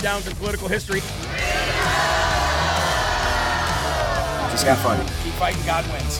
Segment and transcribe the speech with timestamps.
[0.00, 1.00] Letdowns in political history.
[4.50, 4.98] Just have fun.
[5.22, 6.18] Keep fighting, God wins.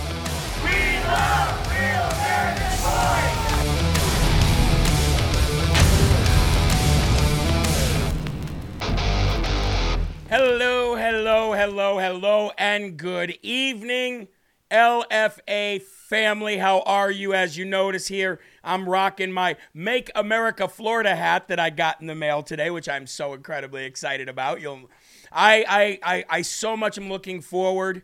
[10.29, 14.29] Hello, hello, hello, hello, and good evening,
[14.71, 16.59] LFA family.
[16.59, 17.35] How are you?
[17.35, 22.07] As you notice here, I'm rocking my Make America Florida hat that I got in
[22.07, 24.61] the mail today, which I'm so incredibly excited about.
[24.61, 24.91] You'll,
[25.33, 28.03] I, I, I, I so much am looking forward.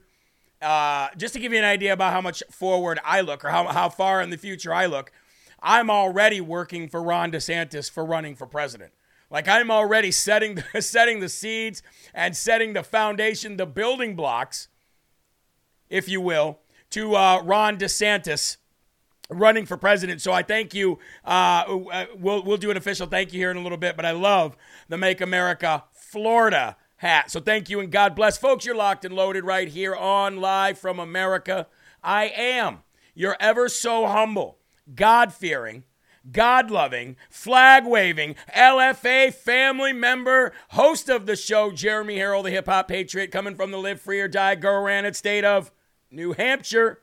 [0.60, 3.66] Uh, just to give you an idea about how much forward I look or how,
[3.69, 5.12] how far in the future I look,
[5.62, 8.93] I'm already working for Ron DeSantis for running for president.
[9.31, 11.82] Like I'm already setting the, setting the seeds
[12.15, 14.69] and setting the foundation, the building blocks,
[15.91, 16.61] if you will,
[16.91, 18.57] to uh, Ron DeSantis
[19.29, 20.21] running for president.
[20.21, 20.99] So I thank you.
[21.25, 21.65] Uh,
[22.17, 23.97] we'll we'll do an official thank you here in a little bit.
[23.97, 24.57] But I love
[24.89, 27.31] the Make America Florida hat.
[27.31, 28.65] So thank you and God bless, folks.
[28.65, 31.67] You're locked and loaded right here on live from America.
[32.03, 32.79] I am
[33.15, 34.59] your ever so humble,
[34.95, 35.85] God fearing
[36.31, 42.67] God loving, flag waving, LFA family member, host of the show, Jeremy Harrell, the hip
[42.67, 45.71] hop patriot, coming from the Live Free or Die Go Ran state of
[46.11, 47.00] New Hampshire.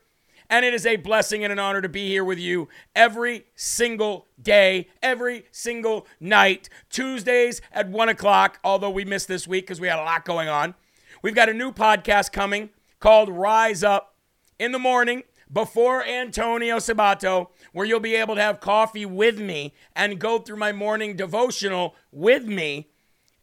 [0.50, 4.28] And it is a blessing and an honor to be here with you every single
[4.42, 9.88] day, every single night, Tuesdays at 1 o'clock, although we missed this week because we
[9.88, 10.76] had a lot going on.
[11.22, 12.70] We've got a new podcast coming
[13.00, 14.16] called Rise Up
[14.60, 19.74] in the morning before Antonio Sabato, where you'll be able to have coffee with me
[19.96, 22.90] and go through my morning devotional with me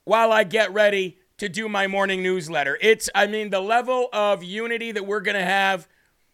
[0.04, 2.76] while I get ready to do my morning newsletter.
[2.82, 5.88] It's, I mean, the level of unity that we're going to have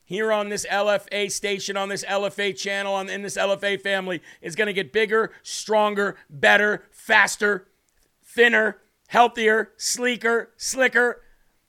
[0.05, 4.57] here on this LFA station, on this LFA channel, on, in this LFA family is
[4.57, 7.69] going to get bigger, stronger, better, faster,
[8.25, 11.23] thinner, healthier, sleeker, slicker,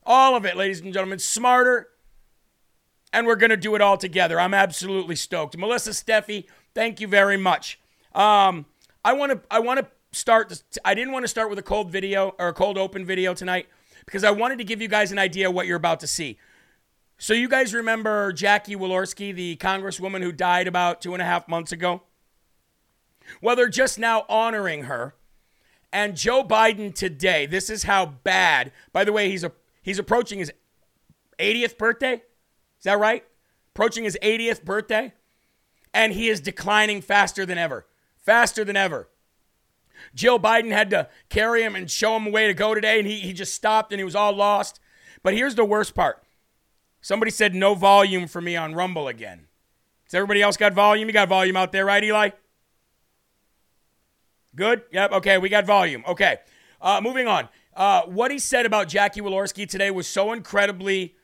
[0.04, 1.90] all of it, ladies and gentlemen, smarter,
[3.14, 4.40] and we're going to do it all together.
[4.40, 5.56] I'm absolutely stoked.
[5.56, 7.80] Melissa Steffi, thank you very much.
[8.16, 8.66] Um,
[9.06, 11.92] I want to I want to start I didn't want to start with a cold
[11.92, 13.68] video or a cold open video tonight
[14.06, 16.38] because I wanted to give you guys an idea what you're about to see.
[17.18, 21.48] So you guys remember Jackie Walorski, the congresswoman who died about two and a half
[21.48, 22.04] months ago?
[23.42, 25.16] Well, they're just now honoring her.
[25.92, 28.72] And Joe Biden today, this is how bad.
[28.92, 29.52] By the way, he's a
[29.82, 30.52] he's approaching his
[31.40, 32.14] 80th birthday.
[32.14, 33.24] Is that right?
[33.74, 35.14] Approaching his 80th birthday.
[35.94, 37.88] And he is declining faster than ever.
[38.18, 39.10] Faster than ever.
[40.18, 43.08] Jill Biden had to carry him and show him a way to go today, and
[43.08, 44.80] he, he just stopped and he was all lost.
[45.22, 46.24] But here's the worst part
[47.02, 49.48] somebody said no volume for me on Rumble again.
[50.06, 51.08] Has everybody else got volume?
[51.08, 52.30] You got volume out there, right, Eli?
[54.56, 54.82] Good?
[54.92, 55.12] Yep.
[55.12, 56.04] Okay, we got volume.
[56.08, 56.38] Okay.
[56.82, 57.48] Uh, moving on.
[57.76, 61.16] Uh, what he said about Jackie Walorski today was so incredibly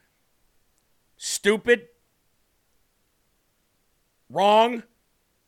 [1.17, 1.87] stupid,
[4.29, 4.83] wrong,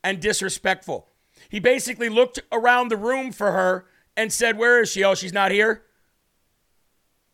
[0.03, 1.09] and disrespectful.
[1.49, 3.85] He basically looked around the room for her
[4.17, 5.03] and said, Where is she?
[5.03, 5.83] Oh, she's not here.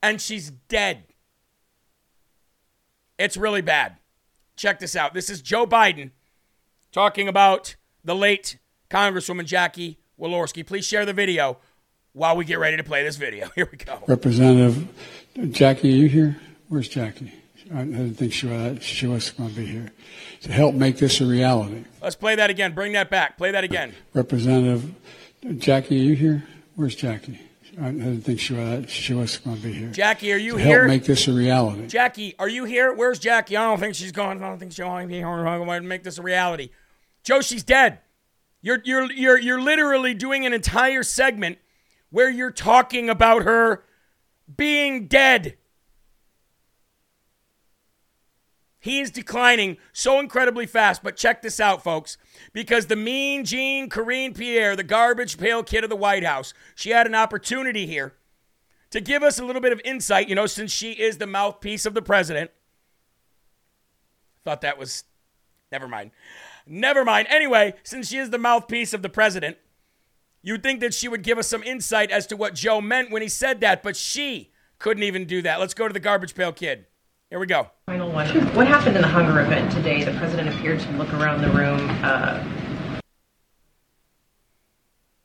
[0.04, 1.04] And she's dead.
[3.18, 3.98] It's really bad.
[4.56, 5.14] Check this out.
[5.14, 6.12] This is Joe Biden
[6.92, 8.58] talking about the late
[8.90, 10.66] Congresswoman Jackie Walorski.
[10.66, 11.58] Please share the video
[12.14, 13.50] while we get ready to play this video.
[13.56, 14.00] Here we go.
[14.08, 14.88] Representative
[15.52, 16.38] Jackie, are you here?
[16.68, 17.32] Where's Jackie?
[17.74, 19.92] I didn't think she was, she was going to be here
[20.42, 21.86] to help make this a reality.
[22.02, 22.74] Let's play that again.
[22.74, 23.38] Bring that back.
[23.38, 23.94] Play that again.
[24.14, 24.94] Representative
[25.58, 26.44] Jackie, are you here?
[26.76, 27.40] Where's Jackie?
[27.80, 29.90] I didn't think she was, she was going to be here.
[29.90, 30.80] Jackie, are you to here?
[30.80, 31.88] help make this a reality.
[31.88, 32.94] Jackie, are you here?
[32.94, 33.58] Where's Jackie?
[33.58, 34.44] I don't think she's gone.
[34.44, 35.28] I don't think she'll be here.
[35.28, 36.70] I'm going to make this a reality.
[37.24, 38.00] Joe, she's dead.
[38.62, 41.58] You're, you're, you're, you're literally doing an entire segment
[42.10, 43.84] where you're talking about her
[44.56, 45.58] being dead.
[48.82, 51.04] He is declining so incredibly fast.
[51.04, 52.18] But check this out, folks.
[52.52, 56.90] Because the mean Jean Karine Pierre, the garbage pail kid of the White House, she
[56.90, 58.16] had an opportunity here
[58.90, 61.86] to give us a little bit of insight, you know, since she is the mouthpiece
[61.86, 62.50] of the president.
[64.44, 65.04] Thought that was.
[65.72, 66.10] Never mind.
[66.66, 67.28] Never mind.
[67.30, 69.58] Anyway, since she is the mouthpiece of the president,
[70.42, 73.22] you'd think that she would give us some insight as to what Joe meant when
[73.22, 75.60] he said that, but she couldn't even do that.
[75.60, 76.88] Let's go to the garbage pail kid.
[77.32, 77.70] Here we go.
[77.86, 78.28] Final one.
[78.56, 80.04] What happened in the hunger event today?
[80.04, 82.44] The president appeared to look around the room uh,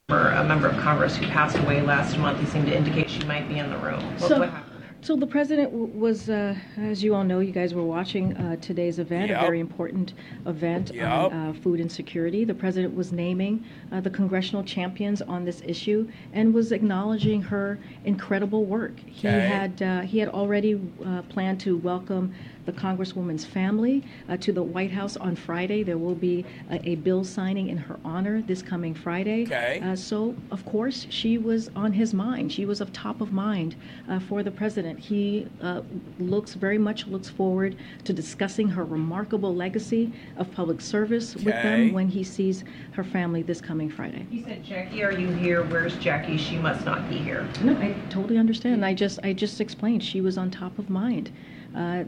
[0.08, 2.38] for a member of Congress who passed away last month.
[2.38, 4.00] He seemed to indicate she might be in the room.
[4.20, 4.65] What, So- what happened there?
[5.06, 8.98] So the president was, uh, as you all know, you guys were watching uh, today's
[8.98, 9.38] event, Yep.
[9.38, 10.14] a very important
[10.46, 11.08] event Yep.
[11.08, 12.44] on uh, food insecurity.
[12.44, 17.78] The president was naming uh, the congressional champions on this issue and was acknowledging her
[18.04, 18.98] incredible work.
[19.06, 19.46] He Okay.
[19.46, 22.34] had uh, he had already uh, planned to welcome
[22.66, 25.82] the congresswoman's family uh, to the White House on Friday.
[25.82, 29.44] There will be a, a bill signing in her honor this coming Friday.
[29.44, 29.80] Okay.
[29.82, 32.52] Uh, so, of course, she was on his mind.
[32.52, 33.76] She was of top of mind
[34.08, 34.98] uh, for the president.
[34.98, 35.82] He uh,
[36.18, 41.92] looks very much looks forward to discussing her remarkable legacy of public service with them
[41.92, 44.26] when he sees her family this coming Friday.
[44.30, 45.62] He said, Jackie, are you here?
[45.64, 46.36] Where's Jackie?
[46.36, 47.48] She must not be here.
[47.62, 48.84] No, I totally understand.
[48.84, 51.30] I just I just explained she was on top of mind.
[51.74, 52.04] Uh,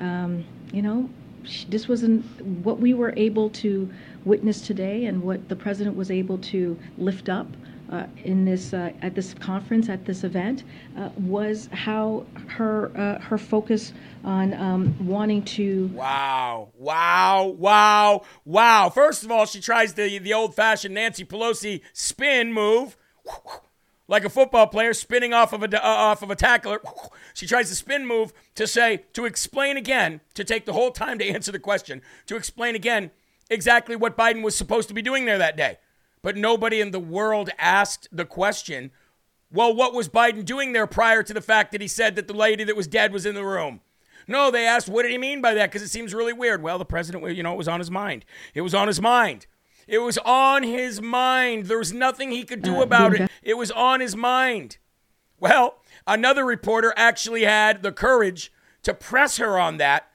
[0.00, 1.08] um, you know,
[1.68, 2.24] this wasn't
[2.64, 3.90] what we were able to
[4.24, 7.46] witness today, and what the president was able to lift up.
[7.90, 10.62] Uh, in this uh, at this conference at this event
[10.96, 13.92] uh, was how her uh, her focus
[14.22, 16.68] on um, wanting to Wow.
[16.78, 17.46] Wow.
[17.58, 18.22] Wow.
[18.44, 18.90] Wow.
[18.90, 22.96] First of all, she tries the, the old fashioned Nancy Pelosi spin move.
[24.10, 26.82] Like a football player spinning off of a uh, off of a tackler,
[27.34, 31.16] she tries the spin move to say to explain again, to take the whole time
[31.20, 33.12] to answer the question, to explain again
[33.48, 35.78] exactly what Biden was supposed to be doing there that day.
[36.22, 38.90] But nobody in the world asked the question,
[39.52, 42.34] well, what was Biden doing there prior to the fact that he said that the
[42.34, 43.80] lady that was dead was in the room?
[44.26, 45.70] No, they asked, what did he mean by that?
[45.70, 46.62] Because it seems really weird.
[46.62, 48.24] Well, the president, you know, it was on his mind.
[48.54, 49.46] It was on his mind.
[49.90, 51.66] It was on his mind.
[51.66, 53.28] There was nothing he could do Uh, about it.
[53.42, 54.78] It was on his mind.
[55.40, 58.52] Well, another reporter actually had the courage
[58.84, 60.08] to press her on that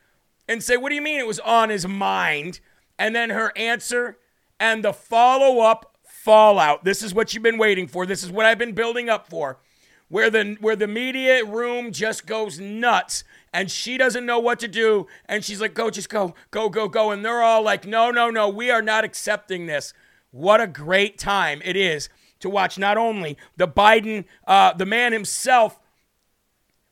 [0.47, 2.61] and say, What do you mean it was on his mind?
[2.97, 4.17] And then her answer
[4.61, 6.85] and the follow up fallout.
[6.85, 8.05] This is what you've been waiting for.
[8.05, 9.59] This is what I've been building up for.
[10.07, 14.67] Where the where the media room just goes nuts and she doesn't know what to
[14.67, 18.11] do and she's like go just go go go go and they're all like no
[18.11, 19.93] no no we are not accepting this.
[20.31, 22.09] What a great time it is
[22.39, 25.79] to watch not only the Biden uh, the man himself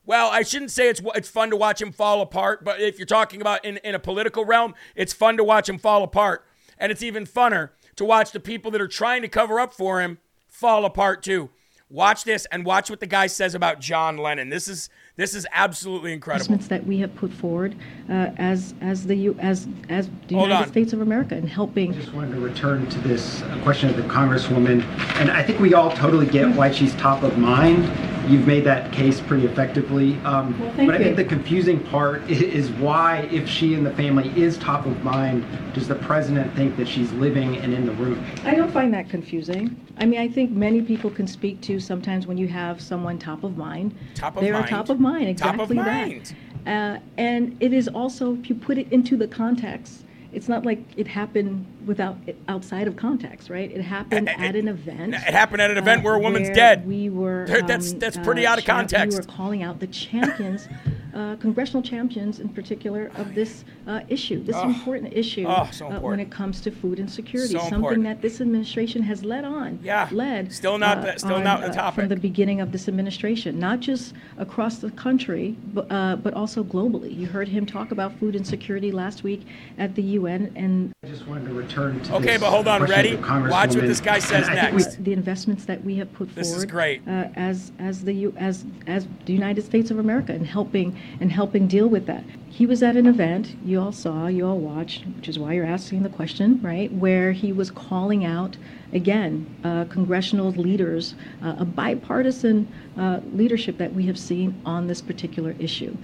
[0.05, 3.05] well, I shouldn't say it's it's fun to watch him fall apart, but if you're
[3.05, 6.45] talking about in, in a political realm, it's fun to watch him fall apart.
[6.77, 10.01] And it's even funner to watch the people that are trying to cover up for
[10.01, 10.17] him
[10.47, 11.51] fall apart too.
[11.89, 14.49] Watch this and watch what the guy says about John Lennon.
[14.49, 16.53] This is this is absolutely incredible.
[16.53, 17.75] investments that we have put forward
[18.09, 20.67] uh, as as the U, as as the Hold United on.
[20.69, 23.95] States of America in helping I just wanted to return to this uh, question of
[23.95, 24.83] the congresswoman,
[25.19, 27.91] and I think we all totally get why she's top of mind.
[28.27, 30.17] You've made that case pretty effectively.
[30.23, 31.03] Um, Well, thank but I you.
[31.03, 35.45] think the confusing part is why, if she and the family is top of mind,
[35.73, 38.23] does the president think that she's living and in the room?
[38.45, 39.75] I don't find that confusing.
[39.97, 43.43] I mean, I think many people can speak to sometimes when you have someone top
[43.43, 43.93] of mind.
[44.15, 44.65] Top of they mind.
[44.65, 46.33] are top of mind, Top of exactly mind.
[46.65, 46.97] that.
[46.97, 50.79] Uh, and it is also, if you put it into the context, it's not like
[50.97, 53.71] it happened without outside of context, right?
[53.71, 55.13] It happened It- at an event.
[55.13, 56.87] It happened at an event where a woman's where dead.
[56.87, 57.45] We were.
[57.47, 59.17] There- that's- um, that's pretty out of champ- context.
[59.17, 60.67] We were calling out the champions,
[61.13, 65.99] uh, congressional champions in particular, of this uh, issue, this important issue Oh, so uh,
[65.99, 67.53] when it comes to food insecurity.
[67.53, 68.03] So something important.
[68.05, 69.79] that this administration has led on.
[69.83, 70.07] Yeah.
[70.11, 70.53] Led.
[70.53, 72.01] Still not uh, the- still on, not the uh, topic.
[72.01, 76.63] From the beginning of this administration, not just across the country, but, uh, but also
[76.63, 77.15] globally.
[77.15, 79.45] You heard him talk about food insecurity last week
[79.77, 82.83] at the UN, and I just wanted to return to Okay, this but hold on.
[82.83, 83.15] Ready?
[83.15, 85.03] Watch what this guy says And I think we- next.
[85.03, 87.01] the investments that we have put This is forward great.
[87.07, 91.31] Uh, as as the U, as as the United States of America in helping and
[91.31, 92.23] helping deal with that.
[92.49, 95.65] He was at an event you all saw, you all watched, which is why you're
[95.65, 96.91] asking the question, right?
[96.93, 98.57] Where he was calling out
[98.93, 105.01] again uh, congressional leaders, uh, a bipartisan uh, leadership that we have seen on this
[105.01, 105.95] particular issue,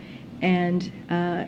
[0.41, 0.91] and.
[1.09, 1.45] Uh,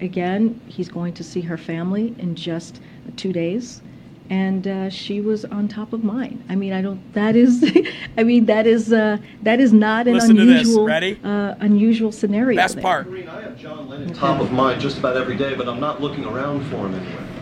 [0.00, 2.80] Again, he's going to see her family in just
[3.16, 3.82] two days
[4.30, 6.44] and uh, she was on top of mine.
[6.48, 7.12] I mean, I don't.
[7.14, 7.64] That is,
[8.18, 11.18] I mean, that is uh, that is not an Listen unusual Ready?
[11.22, 12.56] Uh, unusual scenario.
[12.56, 12.82] Best there.
[12.82, 13.08] part.
[13.08, 16.24] I have John Lennon top of mind just about every day, but I'm not looking
[16.24, 17.37] around for him anywhere.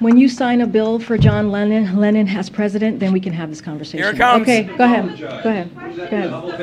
[0.00, 3.50] When you sign a bill for John Lennon, Lennon as president, then we can have
[3.50, 3.98] this conversation.
[3.98, 4.42] Here it comes.
[4.42, 5.18] Okay, go ahead.
[5.18, 5.42] Go ahead.
[5.42, 5.74] Go ahead.
[6.00, 6.58] Go ahead.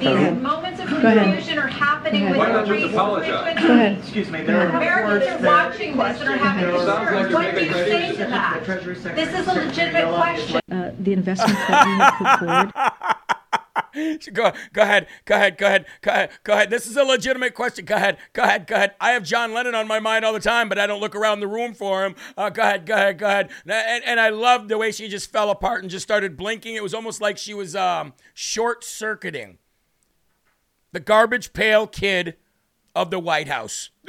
[0.00, 0.42] These ahead.
[0.42, 1.24] moments of Go ahead.
[1.36, 2.66] confusion are happening Go with ahead.
[2.66, 3.98] the race Go ahead.
[3.98, 4.74] Excuse me, Go there ahead.
[4.74, 7.34] are Americans reports are that watching this and are having concerns.
[7.34, 9.14] What do you say to that?
[9.14, 10.60] This is a legitimate question.
[10.72, 13.16] Uh, the investments that we have put forward.
[14.32, 16.70] Go, go ahead, go ahead, go ahead, go ahead, go ahead.
[16.70, 17.84] This is a legitimate question.
[17.84, 18.94] Go ahead, go ahead, go ahead.
[19.00, 21.40] I have John Lennon on my mind all the time, but I don't look around
[21.40, 22.14] the room for him.
[22.36, 23.50] Uh, go ahead, go ahead, go ahead.
[23.66, 26.76] And, and I loved the way she just fell apart and just started blinking.
[26.76, 29.58] It was almost like she was um, short circuiting
[30.92, 32.36] the garbage pail kid
[32.94, 33.90] of the White House.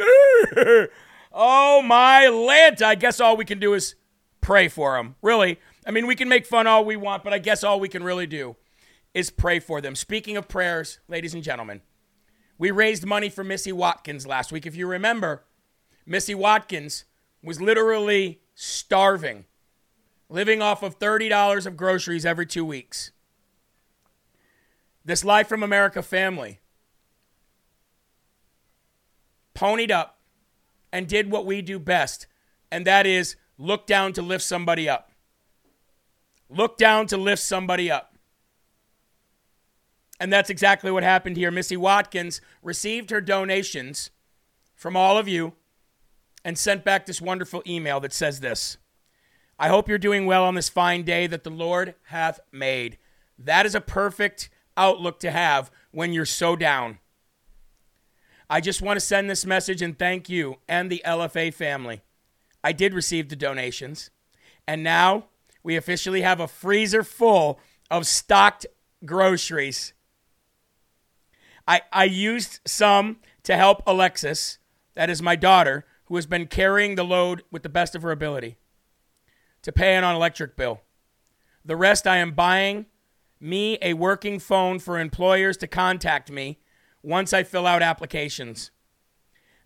[1.31, 2.83] oh my Lanta.
[2.83, 3.95] I guess all we can do is
[4.41, 5.15] pray for him.
[5.21, 5.59] Really.
[5.85, 8.03] I mean, we can make fun all we want, but I guess all we can
[8.03, 8.55] really do
[9.13, 9.95] is pray for them.
[9.95, 11.81] Speaking of prayers, ladies and gentlemen,
[12.57, 14.65] we raised money for Missy Watkins last week.
[14.65, 15.43] If you remember,
[16.05, 17.05] Missy Watkins
[17.43, 19.45] was literally starving,
[20.29, 23.11] living off of $30 of groceries every two weeks.
[25.03, 26.59] This Live from America family
[29.55, 30.19] ponied up
[30.93, 32.27] and did what we do best,
[32.71, 35.11] and that is look down to lift somebody up.
[36.49, 38.10] Look down to lift somebody up.
[40.21, 41.49] And that's exactly what happened here.
[41.49, 44.11] Missy Watkins received her donations
[44.75, 45.53] from all of you
[46.45, 48.77] and sent back this wonderful email that says this
[49.57, 52.99] I hope you're doing well on this fine day that the Lord hath made.
[53.39, 56.99] That is a perfect outlook to have when you're so down.
[58.47, 62.01] I just want to send this message and thank you and the LFA family.
[62.63, 64.11] I did receive the donations,
[64.67, 65.29] and now
[65.63, 67.59] we officially have a freezer full
[67.89, 68.67] of stocked
[69.03, 69.93] groceries.
[71.67, 74.57] I, I used some to help Alexis,
[74.95, 78.11] that is my daughter, who has been carrying the load with the best of her
[78.11, 78.57] ability,
[79.61, 80.81] to pay an on electric bill.
[81.63, 82.87] The rest I am buying
[83.39, 86.59] me a working phone for employers to contact me
[87.01, 88.71] once I fill out applications.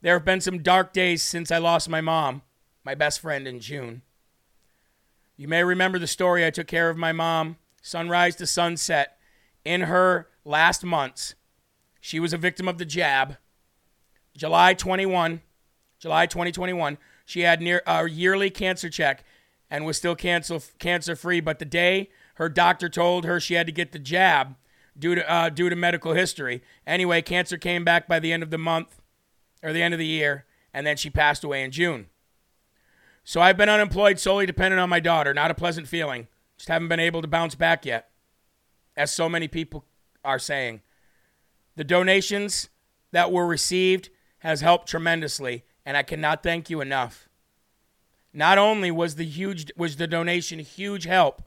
[0.01, 2.43] There have been some dark days since I lost my mom,
[2.83, 4.03] my best friend, in June.
[5.35, 9.17] You may remember the story I took care of my mom, sunrise to sunset,
[9.65, 11.35] in her last months.
[12.05, 13.37] She was a victim of the jab.
[14.37, 15.41] July 21,
[15.97, 19.23] July 2021, she had near a yearly cancer check
[19.71, 21.39] and was still cancer cancer free.
[21.39, 24.55] But the day her doctor told her she had to get the jab
[24.95, 28.51] due to uh, due to medical history, anyway, cancer came back by the end of
[28.51, 29.01] the month
[29.63, 30.45] or the end of the year,
[30.75, 32.05] and then she passed away in June.
[33.23, 35.33] So I've been unemployed solely dependent on my daughter.
[35.33, 36.27] Not a pleasant feeling.
[36.55, 38.11] Just haven't been able to bounce back yet,
[38.95, 39.85] as so many people
[40.23, 40.81] are saying.
[41.75, 42.69] The donations
[43.11, 47.27] that were received has helped tremendously, and I cannot thank you enough.
[48.33, 51.41] Not only was the huge was the donation huge help,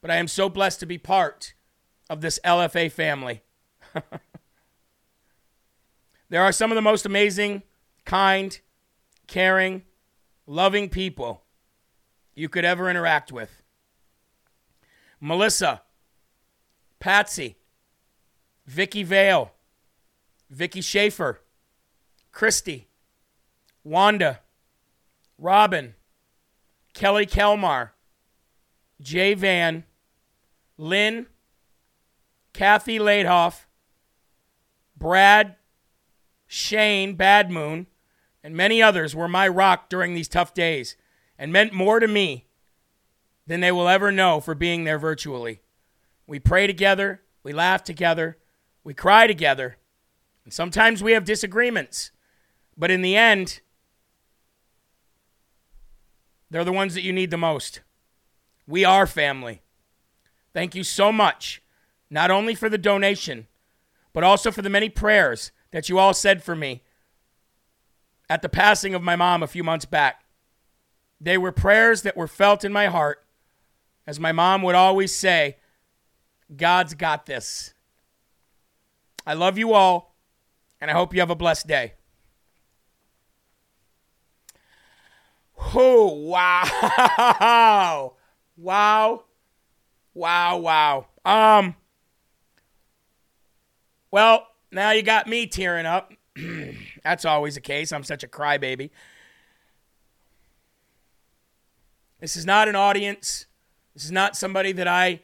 [0.00, 1.54] but I am so blessed to be part
[2.08, 3.42] of this LFA family.
[6.28, 7.62] there are some of the most amazing,
[8.04, 8.58] kind,
[9.26, 9.82] caring,
[10.46, 11.44] loving people
[12.34, 13.62] you could ever interact with.
[15.20, 15.82] Melissa,
[17.00, 17.56] Patsy,
[18.66, 19.53] Vicky Vale,
[20.54, 21.40] Vicky Schaefer,
[22.30, 22.86] Christy,
[23.82, 24.40] Wanda,
[25.36, 25.94] Robin,
[26.94, 27.90] Kelly Kelmar,
[29.00, 29.84] Jay Van,
[30.78, 31.26] Lynn,
[32.52, 33.64] Kathy Laidhoff,
[34.96, 35.56] Brad,
[36.46, 37.86] Shane Badmoon,
[38.44, 40.96] and many others were my rock during these tough days
[41.36, 42.46] and meant more to me
[43.44, 45.62] than they will ever know for being there virtually.
[46.28, 48.38] We pray together, we laugh together,
[48.84, 49.78] we cry together,
[50.44, 52.10] and sometimes we have disagreements.
[52.76, 53.60] But in the end,
[56.50, 57.80] they're the ones that you need the most.
[58.66, 59.62] We are family.
[60.52, 61.62] Thank you so much,
[62.10, 63.46] not only for the donation,
[64.12, 66.82] but also for the many prayers that you all said for me
[68.30, 70.24] at the passing of my mom a few months back.
[71.20, 73.24] They were prayers that were felt in my heart.
[74.06, 75.56] As my mom would always say,
[76.54, 77.74] God's got this.
[79.26, 80.13] I love you all,
[80.84, 81.94] and I hope you have a blessed day.
[85.74, 88.12] Oh, wow.
[88.56, 89.24] Wow.
[90.12, 91.06] Wow, wow.
[91.24, 91.74] Um
[94.10, 96.12] Well, now you got me tearing up.
[97.02, 97.90] That's always the case.
[97.90, 98.90] I'm such a crybaby.
[102.20, 103.46] This is not an audience.
[103.94, 105.22] This is not somebody that I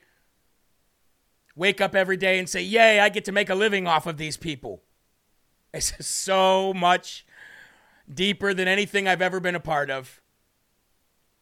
[1.54, 4.16] wake up every day and say, Yay, I get to make a living off of
[4.16, 4.82] these people.
[5.72, 7.24] Is so much
[8.12, 10.20] deeper than anything I've ever been a part of.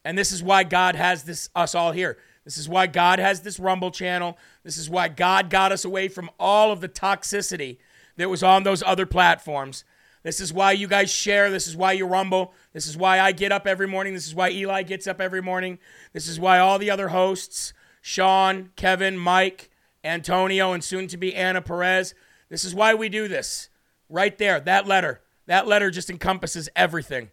[0.04, 2.18] And this is why God has this us all here.
[2.44, 4.38] This is why God has this Rumble channel.
[4.64, 7.78] This is why God got us away from all of the toxicity
[8.16, 9.84] that was on those other platforms.
[10.22, 11.50] This is why you guys share.
[11.50, 12.52] This is why you rumble.
[12.72, 14.14] This is why I get up every morning.
[14.14, 15.78] This is why Eli gets up every morning.
[16.12, 19.70] This is why all the other hosts, Sean, Kevin, Mike,
[20.02, 22.14] Antonio, and soon to be Anna Perez,
[22.48, 23.68] this is why we do this.
[24.08, 25.20] Right there, that letter.
[25.46, 27.30] That letter just encompasses everything.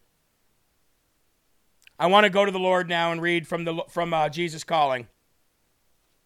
[1.98, 4.64] I want to go to the Lord now and read from the from uh, Jesus
[4.64, 5.08] calling.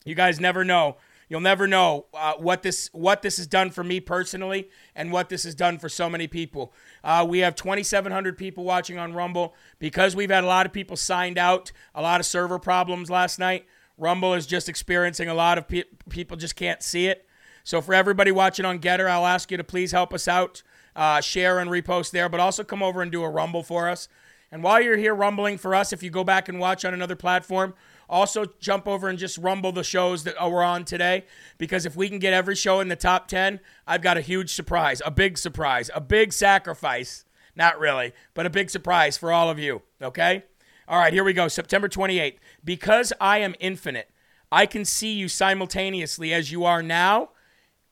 [0.05, 0.97] You guys never know
[1.29, 5.29] You'll never know uh, what this what this has done for me personally and what
[5.29, 6.73] this has done for so many people.
[7.03, 10.97] Uh, we have 2,700 people watching on Rumble because we've had a lot of people
[10.97, 13.67] signed out, a lot of server problems last night.
[13.95, 17.27] Rumble is just experiencing a lot of pe- people just can't see it.
[17.69, 20.63] So for everybody watching on Gettr, I'll ask you to please help us out,
[20.95, 24.07] uh, share and repost there, but also come over and do a Rumble for us.
[24.51, 27.15] And while you're here rumbling for us, if you go back and watch on another
[27.15, 27.75] platform,
[28.09, 31.25] also, jump over and just rumble the shows that we're on today
[31.59, 34.51] because if we can get every show in the top 10, I've got a huge
[34.51, 37.23] surprise, a big surprise, a big sacrifice.
[37.55, 40.41] Not really, but a big surprise for all of you, okay?
[40.87, 41.47] All right, here we go.
[41.47, 42.37] September 28th.
[42.65, 44.09] Because I am infinite,
[44.51, 47.29] I can see you simultaneously as you are now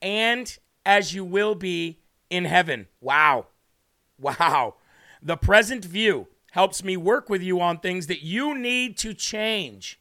[0.00, 2.86] and as you will be in heaven.
[3.00, 3.46] Wow.
[4.20, 4.74] Wow.
[5.22, 10.00] The present view helps me work with you on things that you need to change.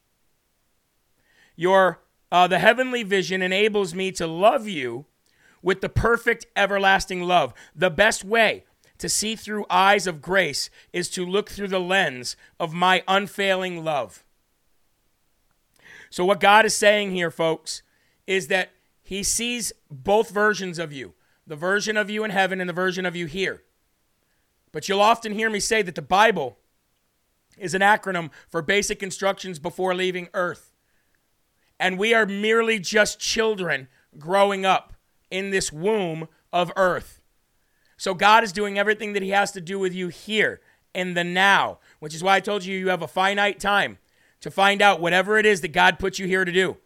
[1.55, 1.99] Your
[2.31, 5.05] uh, the heavenly vision enables me to love you
[5.61, 7.53] with the perfect everlasting love.
[7.75, 8.65] The best way
[8.97, 13.83] to see through eyes of grace is to look through the lens of my unfailing
[13.83, 14.25] love.
[16.09, 17.81] So, what God is saying here, folks,
[18.25, 18.71] is that
[19.07, 21.13] He sees both versions of you
[21.45, 23.63] the version of you in heaven and the version of you here.
[24.73, 26.57] But you'll often hear me say that the Bible
[27.57, 30.73] is an acronym for basic instructions before leaving earth
[31.79, 34.93] and we are merely just children growing up
[35.29, 37.21] in this womb of earth.
[37.97, 40.61] So God is doing everything that He has to do with you here
[40.93, 43.97] in the now, which is why I told you you have a finite time
[44.41, 46.77] to find out whatever it is that God put you here to do.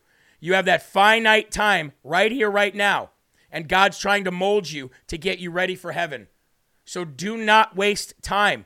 [0.41, 3.11] You have that finite time right here, right now,
[3.49, 6.27] and God's trying to mold you to get you ready for heaven.
[6.83, 8.65] So do not waste time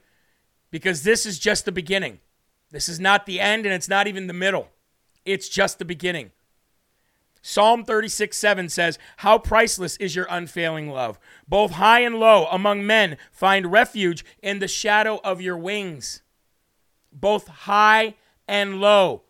[0.71, 2.19] because this is just the beginning.
[2.71, 4.69] This is not the end and it's not even the middle.
[5.25, 6.31] It's just the beginning.
[7.41, 11.19] Psalm 36 7 says, How priceless is your unfailing love!
[11.47, 16.23] Both high and low among men find refuge in the shadow of your wings.
[17.11, 18.15] Both high
[18.47, 19.23] and low,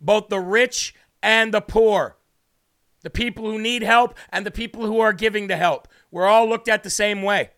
[0.00, 2.16] both the rich and the poor,
[3.02, 5.88] the people who need help and the people who are giving the help.
[6.10, 7.50] We're all looked at the same way,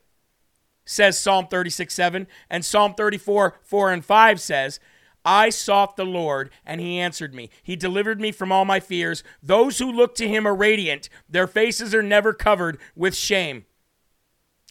[0.85, 2.27] says Psalm 36 7.
[2.51, 4.81] And Psalm 34 4 and 5 says,
[5.25, 7.49] I sought the Lord, and he answered me.
[7.63, 9.23] He delivered me from all my fears.
[9.43, 13.67] Those who look to him are radiant, their faces are never covered with shame.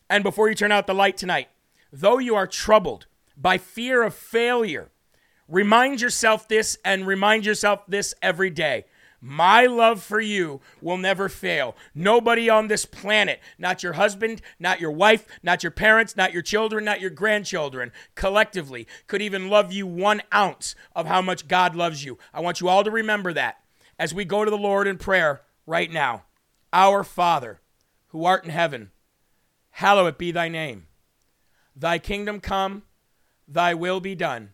[0.09, 1.47] And before you turn out the light tonight,
[1.91, 3.05] though you are troubled
[3.37, 4.91] by fear of failure,
[5.51, 8.85] remind yourself this and remind yourself this every day.
[9.23, 11.75] My love for you will never fail.
[11.93, 16.41] Nobody on this planet, not your husband, not your wife, not your parents, not your
[16.41, 21.75] children, not your grandchildren, collectively could even love you one ounce of how much God
[21.75, 22.17] loves you.
[22.33, 23.59] I want you all to remember that
[23.99, 26.23] as we go to the Lord in prayer right now.
[26.73, 27.61] Our Father,
[28.07, 28.89] who art in heaven,
[29.71, 30.87] hallowed be thy name.
[31.75, 32.83] Thy kingdom come,
[33.47, 34.53] thy will be done,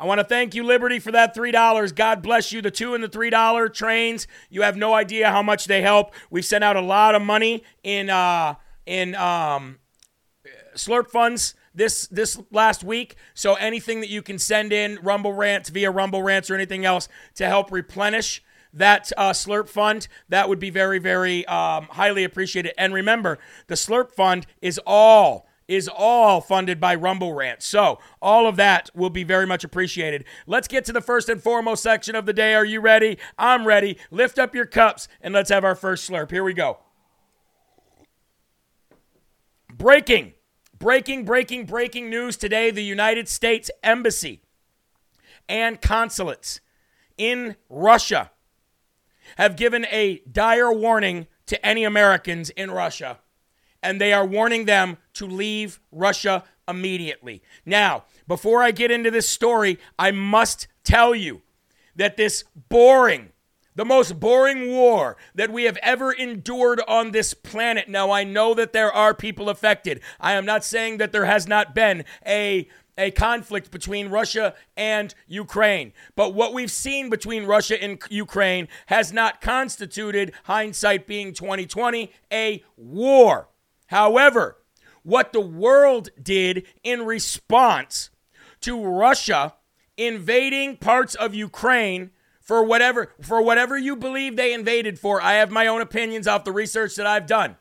[0.00, 1.94] I want to thank you, Liberty, for that $3.
[1.94, 2.62] God bless you.
[2.62, 6.14] The two and the $3 trains, you have no idea how much they help.
[6.30, 8.54] We've sent out a lot of money in, uh,
[8.86, 9.78] in um,
[10.74, 13.16] slurp funds this this last week.
[13.34, 17.06] So anything that you can send in Rumble Rants via Rumble Rants or anything else
[17.34, 22.72] to help replenish that uh, Slurp Fund, that would be very, very um, highly appreciated.
[22.78, 27.62] And remember, the Slurp Fund is all is all funded by Rumble Rant.
[27.62, 30.24] So, all of that will be very much appreciated.
[30.44, 32.54] Let's get to the first and foremost section of the day.
[32.54, 33.18] Are you ready?
[33.38, 33.96] I'm ready.
[34.10, 36.32] Lift up your cups and let's have our first slurp.
[36.32, 36.80] Here we go.
[39.72, 40.32] Breaking,
[40.76, 44.42] breaking, breaking, breaking news today the United States Embassy
[45.48, 46.60] and consulates
[47.16, 48.32] in Russia
[49.36, 53.20] have given a dire warning to any Americans in Russia
[53.82, 57.42] and they are warning them to leave Russia immediately.
[57.66, 61.42] Now, before I get into this story, I must tell you
[61.94, 63.32] that this boring,
[63.74, 67.86] the most boring war that we have ever endured on this planet.
[67.86, 70.00] Now, I know that there are people affected.
[70.18, 72.66] I am not saying that there has not been a
[72.98, 75.94] a conflict between Russia and Ukraine.
[76.16, 82.62] But what we've seen between Russia and Ukraine has not constituted hindsight being 2020 a
[82.76, 83.48] war.
[83.86, 84.59] However,
[85.02, 88.10] what the world did in response
[88.60, 89.54] to Russia
[89.96, 92.10] invading parts of Ukraine
[92.40, 96.44] for whatever for whatever you believe they invaded for, I have my own opinions off
[96.44, 97.56] the research that I've done.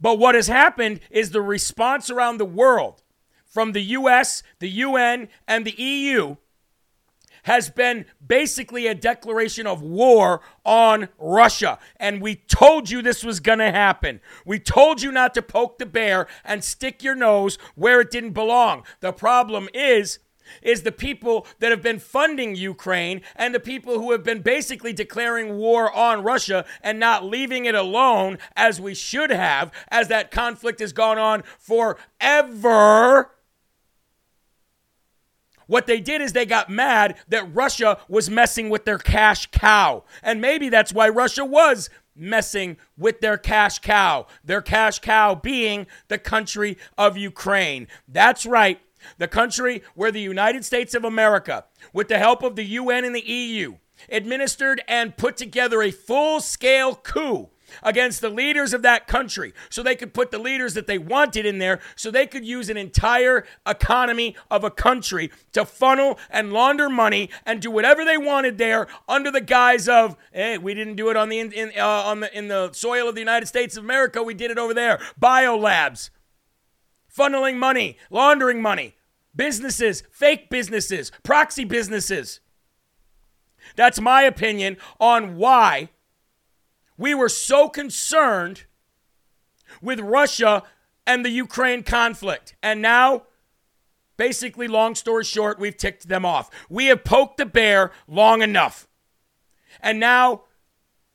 [0.00, 3.02] But what has happened is the response around the world
[3.44, 6.36] from the US, the UN, and the EU
[7.44, 11.78] has been basically a declaration of war on Russia.
[11.96, 14.20] And we told you this was going to happen.
[14.44, 18.32] We told you not to poke the bear and stick your nose where it didn't
[18.32, 18.84] belong.
[19.00, 20.18] The problem is
[20.62, 24.92] is the people that have been funding Ukraine and the people who have been basically
[24.92, 30.30] declaring war on Russia and not leaving it alone as we should have, as that
[30.30, 33.33] conflict has gone on forever.
[35.66, 40.04] What they did is they got mad that Russia was messing with their cash cow.
[40.22, 44.26] And maybe that's why Russia was messing with their cash cow.
[44.44, 47.88] Their cash cow being the country of Ukraine.
[48.08, 48.80] That's right.
[49.18, 53.14] The country where the United States of America, with the help of the UN and
[53.14, 53.74] the EU,
[54.08, 57.50] administered and put together a full scale coup
[57.82, 59.52] against the leaders of that country.
[59.70, 62.68] So they could put the leaders that they wanted in there so they could use
[62.68, 68.18] an entire economy of a country to funnel and launder money and do whatever they
[68.18, 71.72] wanted there under the guise of hey we didn't do it on the in, in
[71.78, 74.22] uh, on the in the soil of the United States of America.
[74.22, 75.00] We did it over there.
[75.20, 76.10] Biolabs.
[77.16, 78.96] Funneling money laundering money.
[79.36, 82.40] Businesses fake businesses proxy businesses.
[83.76, 85.88] That's my opinion on why
[86.96, 88.64] we were so concerned
[89.82, 90.62] with Russia
[91.06, 92.54] and the Ukraine conflict.
[92.62, 93.24] And now,
[94.16, 96.50] basically, long story short, we've ticked them off.
[96.68, 98.86] We have poked the bear long enough.
[99.80, 100.42] And now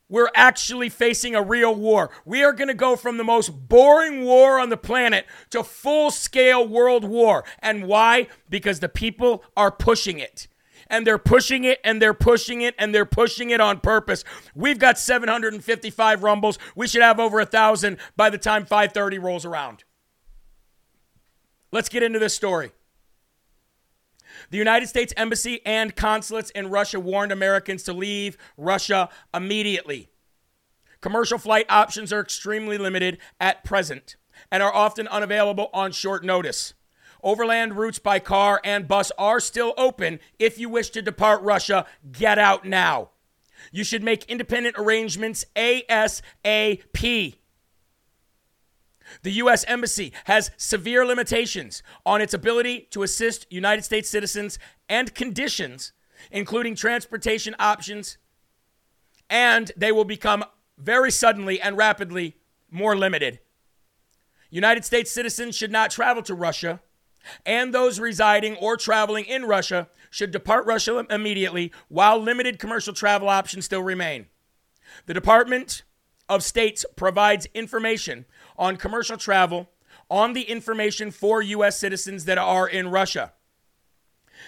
[0.09, 2.09] we're actually facing a real war.
[2.25, 6.11] We are going to go from the most boring war on the planet to full
[6.11, 7.45] scale world war.
[7.59, 8.27] And why?
[8.49, 10.47] Because the people are pushing it
[10.89, 14.23] and they're pushing it and they're pushing it and they're pushing it on purpose.
[14.55, 16.57] We've got 755 rumbles.
[16.75, 19.83] We should have over a thousand by the time 5:30 rolls around.
[21.71, 22.71] Let's get into this story.
[24.49, 30.09] The United States Embassy and consulates in Russia warned Americans to leave Russia immediately.
[31.01, 34.15] Commercial flight options are extremely limited at present
[34.51, 36.73] and are often unavailable on short notice.
[37.23, 40.19] Overland routes by car and bus are still open.
[40.37, 43.09] If you wish to depart Russia, get out now.
[43.71, 47.35] You should make independent arrangements ASAP.
[49.23, 49.65] The U.S.
[49.67, 55.93] Embassy has severe limitations on its ability to assist United States citizens and conditions,
[56.31, 58.17] including transportation options,
[59.29, 60.43] and they will become
[60.77, 62.37] very suddenly and rapidly
[62.69, 63.39] more limited.
[64.49, 66.79] United States citizens should not travel to Russia
[67.45, 73.29] and those residing or traveling in Russia should depart Russia immediately while limited commercial travel
[73.29, 74.27] options still remain.
[75.05, 75.83] The Department
[76.27, 78.25] of States provides information
[78.57, 79.69] on commercial travel
[80.09, 81.79] on the information for U.S.
[81.79, 83.33] citizens that are in Russia.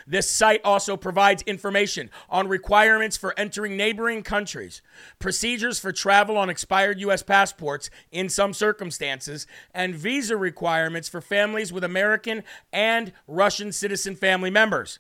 [0.08, 4.82] This site also provides information on requirements for entering neighboring countries,
[5.20, 7.24] procedures for travel on expired U.S.
[7.24, 14.50] passports in some circumstances, and visa requirements for families with American and Russian citizen family
[14.50, 15.00] members.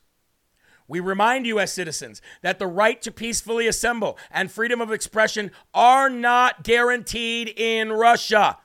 [0.87, 1.71] We remind U.S.
[1.71, 7.93] citizens that the right to peacefully assemble and freedom of expression are not guaranteed in
[7.93, 8.57] Russia.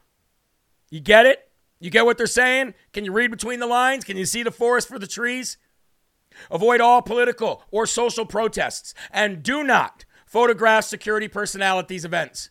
[0.90, 1.50] You get it?
[1.78, 2.74] You get what they're saying?
[2.92, 4.02] Can you read between the lines?
[4.02, 5.58] Can you see the forest for the trees?
[6.50, 12.50] Avoid all political or social protests and do not photograph security personnel at these events.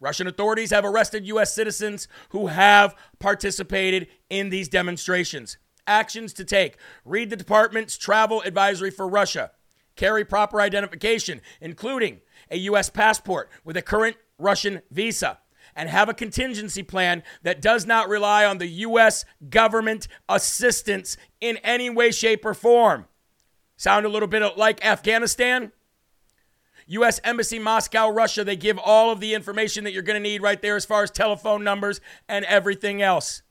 [0.00, 1.54] Russian authorities have arrested U.S.
[1.54, 5.56] citizens who have participated in these demonstrations.
[5.86, 9.52] Actions to take read the department's travel advisory for Russia.
[9.96, 12.20] Carry proper identification, including
[12.50, 12.90] a U.S.
[12.90, 15.38] passport with a current Russian visa
[15.76, 19.24] and have a contingency plan that does not rely on the U.S.
[19.48, 23.06] government assistance in any way, shape, or form.
[23.84, 25.70] Sound a little bit like Afghanistan?
[26.86, 27.20] U.S.
[27.22, 30.62] Embassy, Moscow, Russia, they give all of the information that you're going to need right
[30.62, 33.42] there as far as telephone numbers and everything else.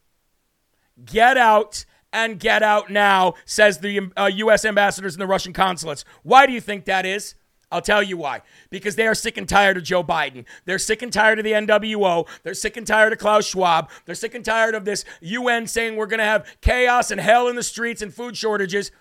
[1.06, 4.66] Get out and get out now, says the uh, U.S.
[4.66, 6.04] ambassadors and the Russian consulates.
[6.24, 7.36] Why do you think that is?
[7.72, 8.42] I'll tell you why.
[8.72, 10.46] Because they are sick and tired of Joe Biden.
[10.66, 12.28] They're sick and tired of the NWO.
[12.42, 13.92] They're sick and tired of Klaus Schwab.
[14.06, 17.48] They're sick and tired of this UN saying we're going to have chaos and hell
[17.48, 18.92] in the streets and food shortages.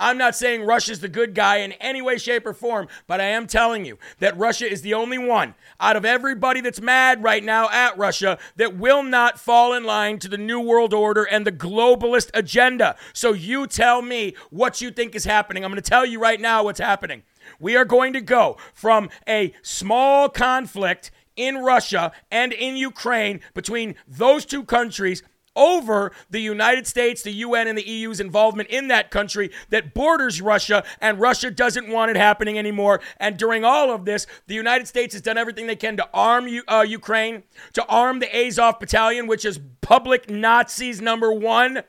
[0.00, 3.24] I'm not saying Russia's the good guy in any way, shape, or form, but I
[3.24, 7.44] am telling you that Russia is the only one out of everybody that's mad right
[7.44, 11.46] now at Russia that will not fall in line to the New World Order and
[11.46, 12.96] the globalist agenda.
[13.12, 15.64] So you tell me what you think is happening.
[15.64, 17.22] I'm going to tell you right now what's happening.
[17.58, 23.94] We are going to go from a small conflict in Russia and in Ukraine between
[24.06, 25.22] those two countries
[25.56, 30.40] over the United States, the UN, and the EU's involvement in that country that borders
[30.40, 33.00] Russia, and Russia doesn't want it happening anymore.
[33.18, 36.48] And during all of this, the United States has done everything they can to arm
[36.68, 37.42] uh, Ukraine,
[37.74, 41.82] to arm the Azov Battalion, which is public Nazis number one,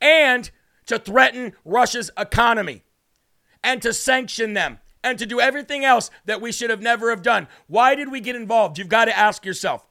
[0.00, 0.50] and
[0.86, 2.82] to threaten Russia's economy
[3.62, 7.22] and to sanction them and to do everything else that we should have never have
[7.22, 7.48] done.
[7.66, 8.78] Why did we get involved?
[8.78, 9.87] You've got to ask yourself.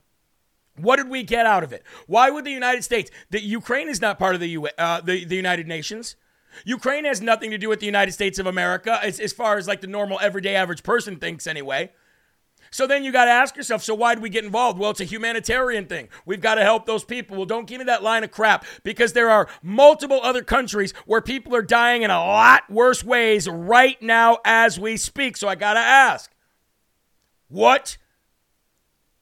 [0.77, 1.83] What did we get out of it?
[2.05, 5.25] Why would the United States, that Ukraine is not part of the, U, uh, the,
[5.25, 6.15] the United Nations?
[6.65, 9.67] Ukraine has nothing to do with the United States of America as, as far as
[9.67, 11.91] like the normal everyday average person thinks anyway.
[12.69, 14.77] So then you got to ask yourself, so why did we get involved?
[14.77, 16.09] Well, it's a humanitarian thing.
[16.25, 17.37] We've got to help those people.
[17.37, 21.21] Well, don't give me that line of crap because there are multiple other countries where
[21.21, 25.37] people are dying in a lot worse ways right now as we speak.
[25.37, 26.31] So I got to ask,
[27.47, 27.97] what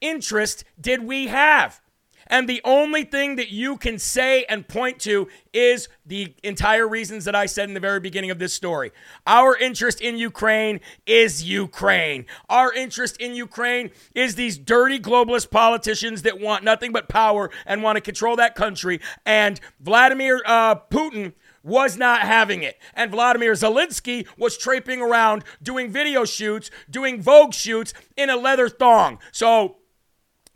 [0.00, 1.80] interest did we have?
[2.28, 7.24] And the only thing that you can say and point to is the entire reasons
[7.24, 8.92] that I said in the very beginning of this story.
[9.26, 12.26] Our interest in Ukraine is Ukraine.
[12.48, 17.82] Our interest in Ukraine is these dirty globalist politicians that want nothing but power and
[17.82, 19.00] want to control that country.
[19.24, 21.32] And Vladimir uh, Putin
[21.62, 22.78] was not having it.
[22.94, 28.68] And Vladimir Zelensky was traipsing around doing video shoots, doing Vogue shoots in a leather
[28.68, 29.18] thong.
[29.32, 29.78] So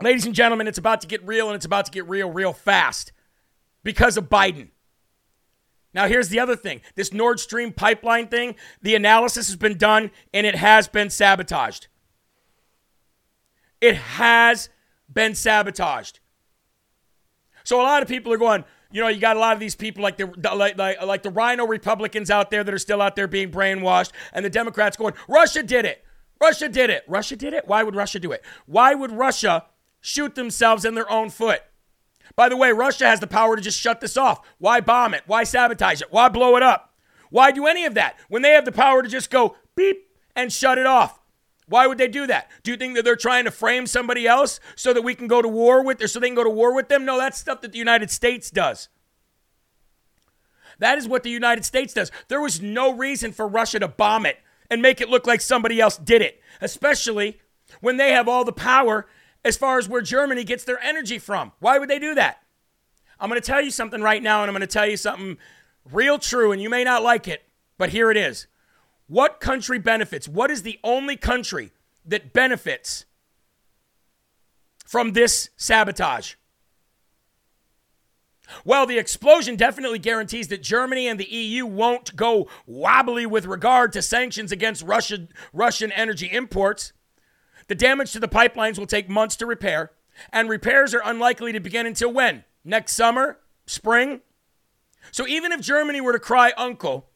[0.03, 2.53] Ladies and gentlemen, it's about to get real and it's about to get real, real
[2.53, 3.13] fast
[3.83, 4.69] because of Biden.
[5.93, 10.11] Now, here's the other thing this Nord Stream pipeline thing, the analysis has been done
[10.33, 11.89] and it has been sabotaged.
[13.81, 14.69] It has
[15.13, 16.21] been sabotaged.
[17.65, 19.75] So, a lot of people are going, you know, you got a lot of these
[19.75, 23.17] people like the like, like, like the RINO Republicans out there that are still out
[23.17, 26.05] there being brainwashed, and the Democrats going, Russia did it.
[26.41, 27.05] Russia did it.
[27.07, 27.69] Russia did it.
[27.69, 28.43] Why would Russia do it?
[28.67, 29.67] Why would Russia
[30.01, 31.61] shoot themselves in their own foot.
[32.37, 34.47] By the way, Russia has the power to just shut this off.
[34.59, 35.23] Why bomb it?
[35.27, 36.13] Why sabotage it?
[36.13, 36.95] Why blow it up?
[37.31, 40.53] Why do any of that when they have the power to just go beep and
[40.53, 41.21] shut it off?
[41.67, 42.51] Why would they do that?
[42.65, 45.41] Do you think that they're trying to frame somebody else so that we can go
[45.41, 47.05] to war with or so they can go to war with them?
[47.05, 48.89] No, that's stuff that the United States does.
[50.81, 52.11] That is what the United States does.
[52.27, 55.81] There was no reason for Russia to bomb it and make it look like somebody
[55.81, 57.41] else did it, especially
[57.81, 59.07] when they have all the power
[59.45, 61.53] as far as where Germany gets their energy from.
[61.61, 62.43] Why would they do that?
[63.19, 65.39] I'm going to tell you something right now, and I'm going to tell you something
[65.91, 67.43] real true, and you may not like it,
[67.79, 68.47] but here it is.
[69.07, 70.29] What country benefits?
[70.29, 71.73] What is the only country
[72.07, 73.05] that benefits
[74.87, 76.35] from this sabotage?
[78.65, 83.93] Well, the explosion definitely guarantees that Germany and the EU won't go wobbly with regard
[83.93, 86.93] to sanctions against Russian, Russian energy imports.
[87.71, 89.93] The damage to the pipelines will take months to repair,
[90.33, 92.43] and repairs are unlikely to begin until when?
[92.65, 93.39] Next summer?
[93.65, 94.23] Spring?
[95.13, 97.11] So even if Germany were to cry uncle,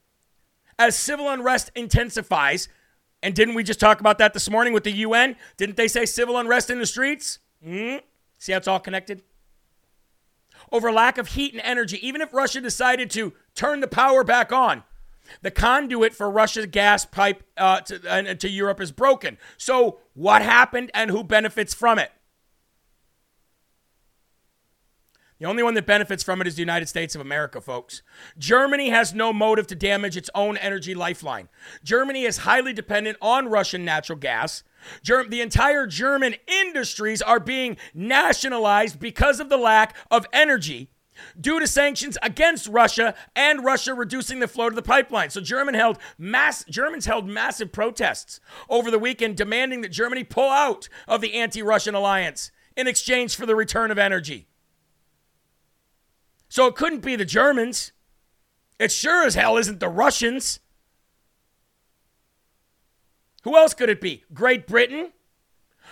[0.79, 2.69] as civil unrest intensifies,
[3.21, 5.35] and didn't we just talk about that this morning with the UN?
[5.57, 7.39] Didn't they say civil unrest in the streets?
[7.61, 7.97] Mm-hmm.
[8.37, 9.23] See how it's all connected?
[10.71, 14.53] Over lack of heat and energy, even if Russia decided to turn the power back
[14.53, 14.83] on,
[15.41, 19.37] the conduit for Russia's gas pipe uh, to, uh, to Europe is broken.
[19.57, 22.11] So, what happened and who benefits from it?
[25.39, 28.01] The only one that benefits from it is the United States of America, folks.
[28.37, 31.49] Germany has no motive to damage its own energy lifeline.
[31.83, 34.63] Germany is highly dependent on Russian natural gas.
[35.03, 40.89] Germ- the entire German industries are being nationalized because of the lack of energy
[41.39, 45.29] due to sanctions against Russia and Russia reducing the flow to the pipeline.
[45.29, 50.49] So German held mass, Germans held massive protests over the weekend demanding that Germany pull
[50.49, 54.47] out of the anti-Russian alliance in exchange for the return of energy.
[56.49, 57.91] So it couldn't be the Germans.
[58.79, 60.59] It sure as hell isn't the Russians.
[63.43, 64.23] Who else could it be?
[64.33, 65.13] Great Britain?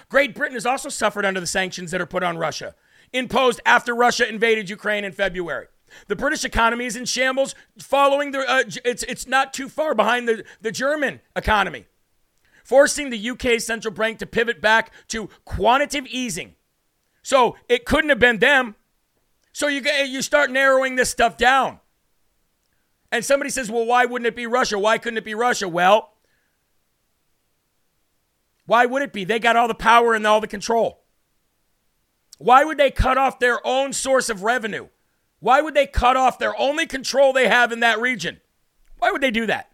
[0.10, 2.76] Great Britain has also suffered under the sanctions that are put on Russia,
[3.14, 5.68] imposed after Russia invaded Ukraine in February.
[6.08, 10.28] The British economy is in shambles following the, uh, it's, it's not too far behind
[10.28, 11.86] the, the German economy,
[12.64, 16.56] forcing the UK central bank to pivot back to quantitative easing.
[17.22, 18.76] So it couldn't have been them.
[19.54, 21.80] So you, you start narrowing this stuff down.
[23.12, 24.80] And somebody says, well, why wouldn't it be Russia?
[24.80, 25.70] Why couldn't it be Russia?
[25.70, 26.14] Well,
[28.66, 29.24] why would it be?
[29.24, 31.03] They got all the power and all the control.
[32.44, 34.90] Why would they cut off their own source of revenue?
[35.40, 38.42] Why would they cut off their only control they have in that region?
[38.98, 39.72] Why would they do that?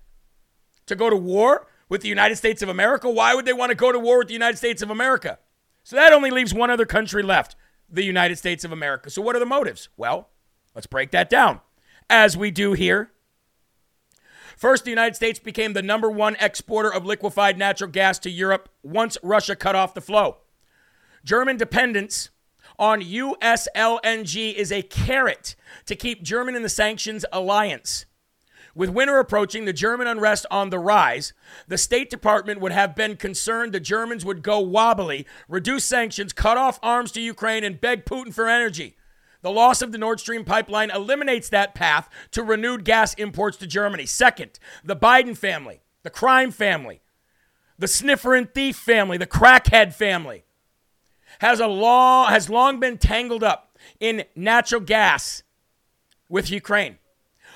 [0.86, 3.10] To go to war with the United States of America?
[3.10, 5.39] Why would they want to go to war with the United States of America?
[5.84, 7.55] So that only leaves one other country left
[7.89, 9.10] the United States of America.
[9.10, 9.89] So, what are the motives?
[9.97, 10.29] Well,
[10.75, 11.62] let's break that down,
[12.08, 13.10] as we do here.
[14.55, 18.69] First, the United States became the number one exporter of liquefied natural gas to Europe
[18.84, 20.38] once Russia cut off the flow.
[21.25, 22.29] German dependence
[22.79, 28.05] on US LNG is a carrot to keep Germany in the sanctions alliance.
[28.73, 31.33] With winter approaching, the German unrest on the rise,
[31.67, 36.57] the State Department would have been concerned the Germans would go wobbly, reduce sanctions, cut
[36.57, 38.95] off arms to Ukraine, and beg Putin for energy.
[39.41, 43.67] The loss of the Nord Stream pipeline eliminates that path to renewed gas imports to
[43.67, 44.05] Germany.
[44.05, 47.01] Second, the Biden family, the crime family,
[47.77, 50.43] the sniffer and thief family, the crackhead family,
[51.39, 55.43] has a long has long been tangled up in natural gas
[56.27, 56.97] with Ukraine.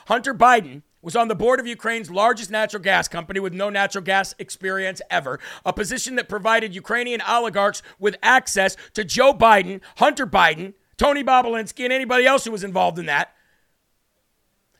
[0.08, 4.04] Hunter Biden was on the board of Ukraine's largest natural gas company with no natural
[4.04, 10.26] gas experience ever, a position that provided Ukrainian oligarchs with access to Joe Biden, Hunter
[10.26, 13.36] Biden, Tony Bobulinski, and anybody else who was involved in that.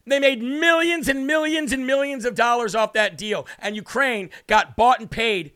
[0.06, 4.76] They made millions and millions and millions of dollars off that deal, and Ukraine got
[4.76, 5.52] bought and paid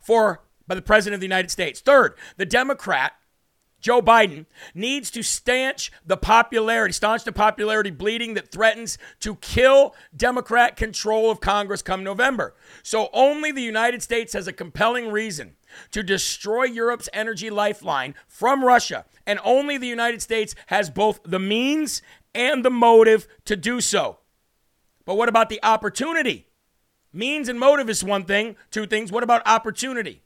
[0.00, 1.80] for by the President of the United States.
[1.80, 3.12] Third, the Democrat
[3.80, 9.94] Joe Biden needs to stanch the popularity, staunch the popularity bleeding that threatens to kill
[10.16, 12.54] Democrat control of Congress come November.
[12.82, 15.56] So only the United States has a compelling reason
[15.92, 21.38] to destroy Europe's energy lifeline from Russia, and only the United States has both the
[21.38, 22.02] means
[22.34, 24.18] and the motive to do so.
[25.04, 26.48] But what about the opportunity?
[27.12, 29.12] Means and motive is one thing, two things.
[29.12, 30.22] What about opportunity?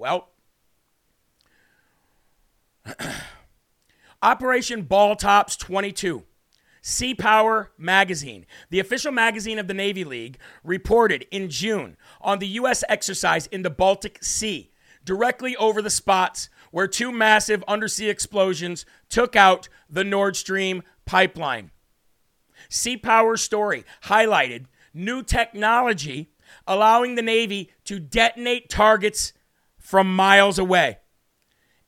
[0.00, 0.30] Well,
[4.22, 6.22] Operation BALTOPS 22.
[6.80, 12.46] Sea Power Magazine, the official magazine of the Navy League, reported in June on the
[12.46, 12.82] U.S.
[12.88, 14.70] exercise in the Baltic Sea,
[15.04, 21.72] directly over the spots where two massive undersea explosions took out the Nord Stream pipeline.
[22.70, 26.30] Sea Power's story highlighted new technology
[26.66, 29.34] allowing the Navy to detonate targets
[29.90, 30.98] from miles away.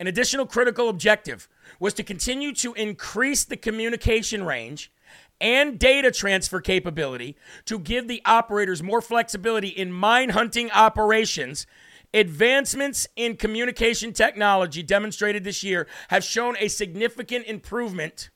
[0.01, 1.49] An additional critical objective
[1.79, 4.91] was to continue to increase the communication range
[5.41, 11.65] and data transfer capability to give the operators more flexibility in mine hunting operations.
[12.13, 18.31] Advancements in communication technology demonstrated this year have shown a significant improvement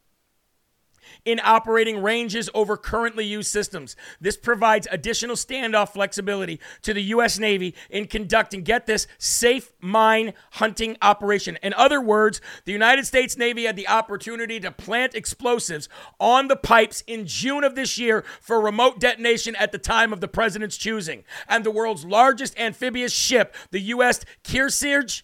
[1.25, 3.97] in operating ranges over currently used systems.
[4.21, 7.39] This provides additional standoff flexibility to the U.S.
[7.39, 11.59] Navy in conducting, get this, safe mine hunting operation.
[11.63, 15.89] In other words, the United States Navy had the opportunity to plant explosives
[16.19, 20.21] on the pipes in June of this year for remote detonation at the time of
[20.21, 21.25] the president's choosing.
[21.49, 24.21] And the world's largest amphibious ship, the U.S.
[24.45, 25.23] Kearsarge,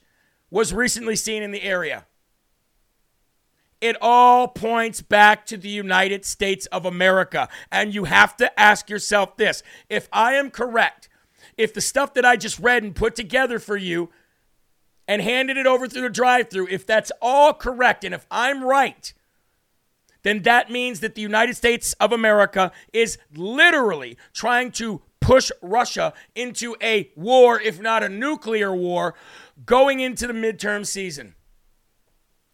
[0.50, 2.06] was recently seen in the area.
[3.82, 7.48] It all points back to the United States of America.
[7.72, 11.08] And you have to ask yourself this if I am correct,
[11.58, 14.10] if the stuff that I just read and put together for you
[15.08, 18.62] and handed it over through the drive through, if that's all correct, and if I'm
[18.62, 19.12] right,
[20.22, 26.12] then that means that the United States of America is literally trying to push Russia
[26.36, 29.16] into a war, if not a nuclear war,
[29.66, 31.34] going into the midterm season.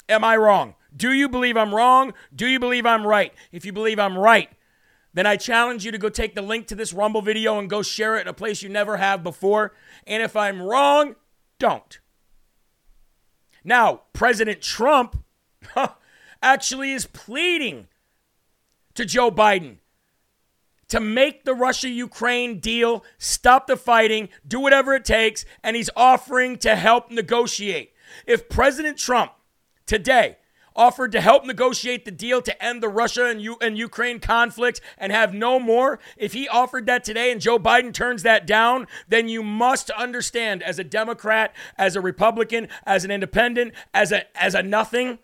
[0.08, 0.74] Am I wrong?
[0.98, 2.12] Do you believe I'm wrong?
[2.34, 3.32] Do you believe I'm right?
[3.52, 4.50] If you believe I'm right,
[5.14, 7.82] then I challenge you to go take the link to this Rumble video and go
[7.82, 9.72] share it in a place you never have before.
[10.06, 11.14] And if I'm wrong,
[11.60, 12.00] don't.
[13.62, 15.22] Now, President Trump
[16.42, 17.86] actually is pleading
[18.94, 19.76] to Joe Biden
[20.88, 25.90] to make the Russia Ukraine deal, stop the fighting, do whatever it takes, and he's
[25.94, 27.92] offering to help negotiate.
[28.26, 29.32] If President Trump
[29.86, 30.38] today
[30.78, 34.80] offered to help negotiate the deal to end the Russia and, U- and Ukraine conflict
[34.96, 38.86] and have no more, if he offered that today and Joe Biden turns that down,
[39.08, 44.24] then you must understand as a Democrat, as a Republican, as an independent, as a
[44.40, 45.18] as a nothing,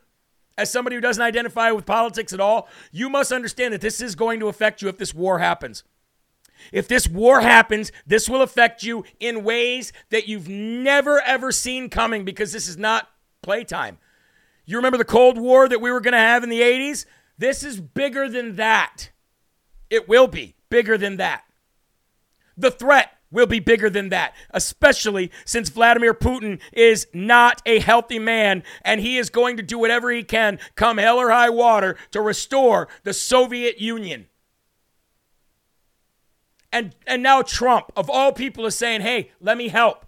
[0.59, 4.15] as somebody who doesn't identify with politics at all, you must understand that this is
[4.15, 5.85] going to affect you if this war happens.
[6.73, 11.91] If this war happens, this will affect you in ways that you've never ever seen
[11.91, 13.09] coming because this is not
[13.43, 13.99] playtime.
[14.67, 17.05] You remember the Cold War that we were going to have in the 80s?
[17.37, 19.11] This is bigger than that.
[19.91, 21.45] It will be bigger than that.
[22.57, 28.19] The threat will be bigger than that, especially since Vladimir Putin is not a healthy
[28.19, 31.97] man and he is going to do whatever he can, come hell or high water,
[32.13, 34.27] to restore the Soviet Union.
[36.73, 40.07] And, and now Trump, of all people, is saying, hey, let me help.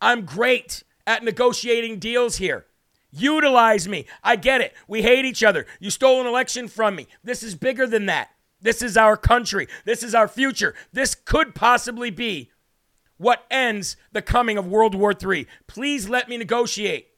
[0.00, 2.66] I'm great at negotiating deals here.
[3.12, 4.06] Utilize me.
[4.22, 4.74] I get it.
[4.86, 5.66] We hate each other.
[5.80, 7.06] You stole an election from me.
[7.24, 8.30] This is bigger than that.
[8.60, 9.66] This is our country.
[9.84, 10.74] This is our future.
[10.92, 12.50] This could possibly be
[13.16, 15.46] what ends the coming of World War III.
[15.66, 17.08] Please let me negotiate.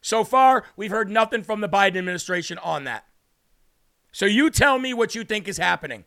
[0.00, 3.04] So far, we've heard nothing from the Biden administration on that.
[4.12, 6.04] So you tell me what you think is happening.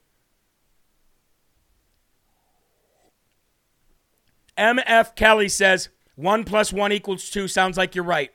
[4.58, 7.48] MF Kelly says 1 plus 1 equals 2.
[7.48, 8.32] Sounds like you're right.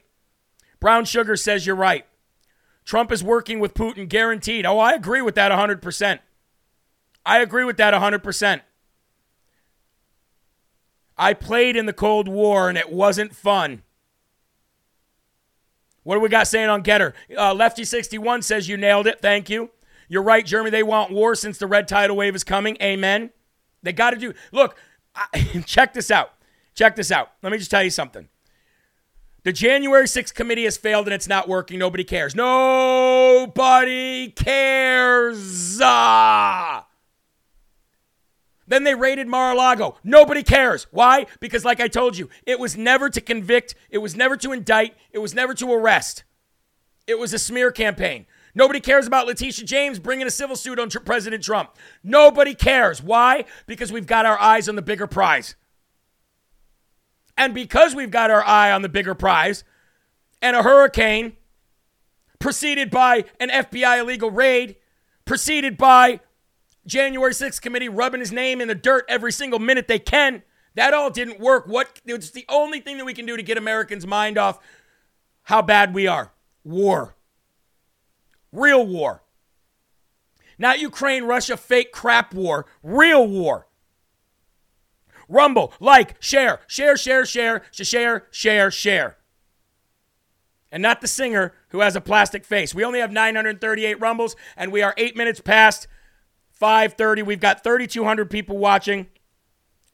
[0.85, 2.05] Brown Sugar says you're right.
[2.85, 4.67] Trump is working with Putin, guaranteed.
[4.67, 6.19] Oh, I agree with that 100%.
[7.25, 8.61] I agree with that 100%.
[11.17, 13.83] I played in the Cold War and it wasn't fun.
[16.03, 17.15] What do we got saying on Gettr?
[17.35, 19.23] Uh, Lefty61 says you nailed it.
[19.23, 19.71] Thank you.
[20.07, 20.69] You're right, Jeremy.
[20.69, 22.77] They want war since the red tidal wave is coming.
[22.83, 23.31] Amen.
[23.83, 24.35] They got to do.
[24.53, 24.77] Look,
[25.17, 26.35] I, check this out.
[26.75, 27.31] Check this out.
[27.43, 28.29] Let me just tell you something.
[29.45, 31.79] The January 6th committee has failed and it's not working.
[31.79, 32.35] Nobody cares.
[32.35, 35.79] Nobody cares.
[35.83, 36.87] Ah!
[38.67, 39.99] Then they raided Mar a Lago.
[40.03, 40.87] Nobody cares.
[40.91, 41.27] Why?
[41.41, 44.97] Because, like I told you, it was never to convict, it was never to indict,
[45.13, 46.25] it was never to arrest.
[47.07, 48.25] It was a smear campaign.
[48.55, 51.77] Nobody cares about Letitia James bringing a civil suit on President Trump.
[52.03, 53.03] Nobody cares.
[53.03, 53.45] Why?
[53.67, 55.55] Because we've got our eyes on the bigger prize.
[57.37, 59.65] And because we've got our eye on the bigger prize
[60.41, 61.37] and a hurricane
[62.39, 64.77] preceded by an FBI illegal raid,
[65.25, 66.21] preceded by
[66.87, 70.43] January 6th committee rubbing his name in the dirt every single minute they can,
[70.75, 71.67] that all didn't work.
[71.67, 74.59] What it's the only thing that we can do to get Americans' mind off
[75.45, 76.33] how bad we are.
[76.65, 77.17] War.
[78.53, 79.23] Real war.
[80.59, 82.67] Not Ukraine, Russia, fake crap war.
[82.83, 83.67] Real war.
[85.29, 89.17] Rumble, like, share, share, share, share, share, share, share.
[90.71, 92.75] And not the singer who has a plastic face.
[92.75, 95.87] We only have 938 rumbles, and we are eight minutes past
[96.53, 97.23] 5:30.
[97.23, 99.07] We've got 3,200 people watching.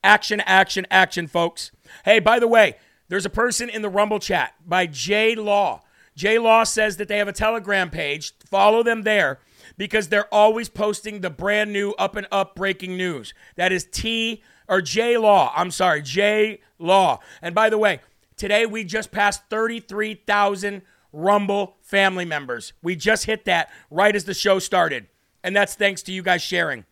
[0.03, 1.70] Action, action, action, folks.
[2.07, 2.76] Hey, by the way,
[3.09, 5.83] there's a person in the Rumble chat by J Law.
[6.16, 8.33] J Law says that they have a Telegram page.
[8.47, 9.41] Follow them there
[9.76, 13.35] because they're always posting the brand new up and up breaking news.
[13.57, 15.53] That is T or J Law.
[15.55, 17.21] I'm sorry, J Law.
[17.43, 18.01] And by the way,
[18.37, 20.81] today we just passed 33,000
[21.12, 22.73] Rumble family members.
[22.83, 25.09] We just hit that right as the show started.
[25.43, 26.85] And that's thanks to you guys sharing.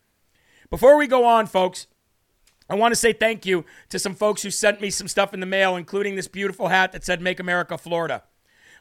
[0.70, 1.86] Before we go on, folks,
[2.68, 5.40] I want to say thank you to some folks who sent me some stuff in
[5.40, 8.24] the mail, including this beautiful hat that said Make America Florida.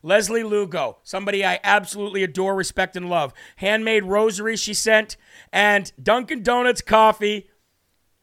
[0.03, 3.33] Leslie Lugo, somebody I absolutely adore, respect, and love.
[3.57, 5.17] Handmade rosary she sent,
[5.53, 7.49] and Dunkin' Donuts coffee.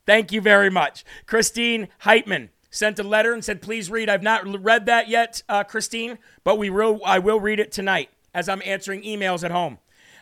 [0.07, 1.05] Thank you very much.
[1.26, 4.09] Christine Heitman sent a letter and said, please read.
[4.09, 8.11] I've not read that yet, uh, Christine, but we will, I will read it tonight
[8.34, 9.78] as I'm answering emails at home.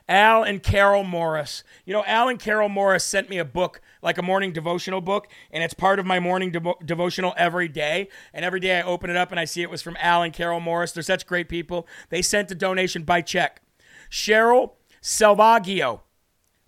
[0.09, 1.65] Al and Carol Morris.
[1.85, 5.29] You know, Al and Carol Morris sent me a book, like a morning devotional book,
[5.51, 8.09] and it's part of my morning devo- devotional every day.
[8.35, 10.33] And every day I open it up and I see it was from Al and
[10.33, 10.93] Carol Morris.
[10.93, 11.87] They're such great people.
[12.11, 13.63] They sent a donation by check.
[14.11, 16.01] Cheryl Salvaggio,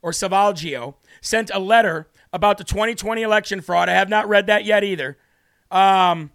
[0.01, 3.89] or Salvaggio, sent a letter about the 2020 election fraud.
[3.89, 5.17] I have not read that yet either.
[5.71, 6.33] Um,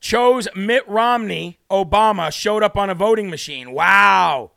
[0.00, 3.70] chose Mitt Romney, Obama, showed up on a voting machine.
[3.70, 4.50] Wow.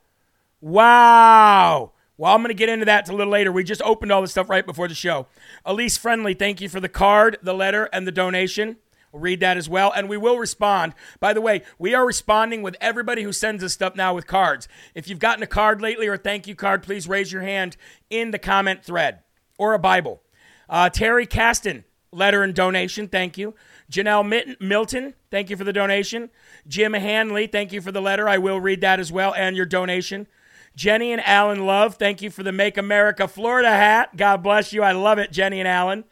[0.60, 1.92] Wow.
[2.18, 3.52] Well, I'm going to get into that a little later.
[3.52, 5.28] We just opened all this stuff right before the show.
[5.64, 8.76] Elise Friendly, thank you for the card, the letter, and the donation.
[9.12, 10.94] We'll read that as well, and we will respond.
[11.20, 14.66] By the way, we are responding with everybody who sends us stuff now with cards.
[14.94, 17.76] If you've gotten a card lately or a thank you card, please raise your hand
[18.10, 19.20] in the comment thread
[19.60, 20.22] or a Bible.
[20.70, 23.54] Uh, Terry Caston, letter and donation, thank you.
[23.92, 26.30] Janelle Mitten, Milton, thank you for the donation.
[26.66, 28.26] Jim Hanley, thank you for the letter.
[28.26, 30.26] I will read that as well and your donation.
[30.74, 34.16] Jenny and Alan Love, thank you for the Make America Florida hat.
[34.16, 34.82] God bless you.
[34.82, 36.04] I love it, Jenny and Alan.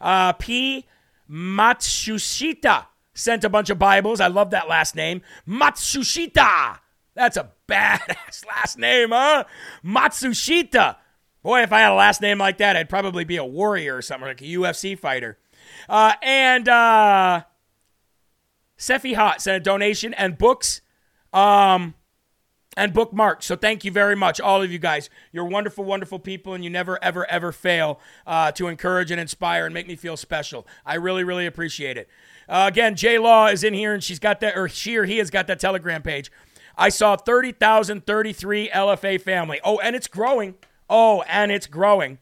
[0.00, 0.86] Uh, P.
[1.30, 4.18] Matsushita sent a bunch of Bibles.
[4.18, 5.20] I love that last name.
[5.46, 6.78] Matsushita.
[7.14, 9.44] That's a badass last name, huh?
[9.84, 10.96] Matsushita.
[11.44, 14.02] Boy, if I had a last name like that, I'd probably be a warrior or
[14.02, 15.38] something, like a UFC fighter.
[15.90, 17.42] Uh, and uh,
[18.78, 20.80] Sephi Hot sent a donation and books.
[21.34, 21.94] Um,
[22.76, 23.46] and bookmarks.
[23.46, 25.10] So thank you very much, all of you guys.
[25.32, 29.66] You're wonderful, wonderful people, and you never, ever, ever fail uh, to encourage and inspire
[29.66, 30.66] and make me feel special.
[30.84, 32.08] I really, really appreciate it.
[32.48, 35.18] Uh, again, J Law is in here, and she's got that, or she or he
[35.18, 36.32] has got that Telegram page.
[36.76, 39.60] I saw 30,033 LFA family.
[39.62, 40.54] Oh, and it's growing.
[40.96, 42.18] Oh, and it's growing.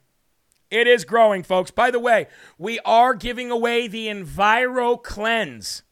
[0.70, 1.70] It is growing, folks.
[1.70, 5.82] By the way, we are giving away the EnviroKlenz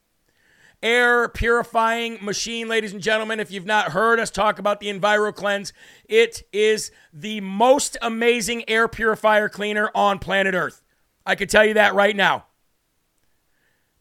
[0.81, 3.39] air purifying machine, ladies and gentlemen.
[3.39, 5.73] If you've not heard us talk about the EnviroKlenz,
[6.05, 10.81] it is the most amazing air purifier cleaner on planet Earth.
[11.23, 12.45] I can tell you that right now.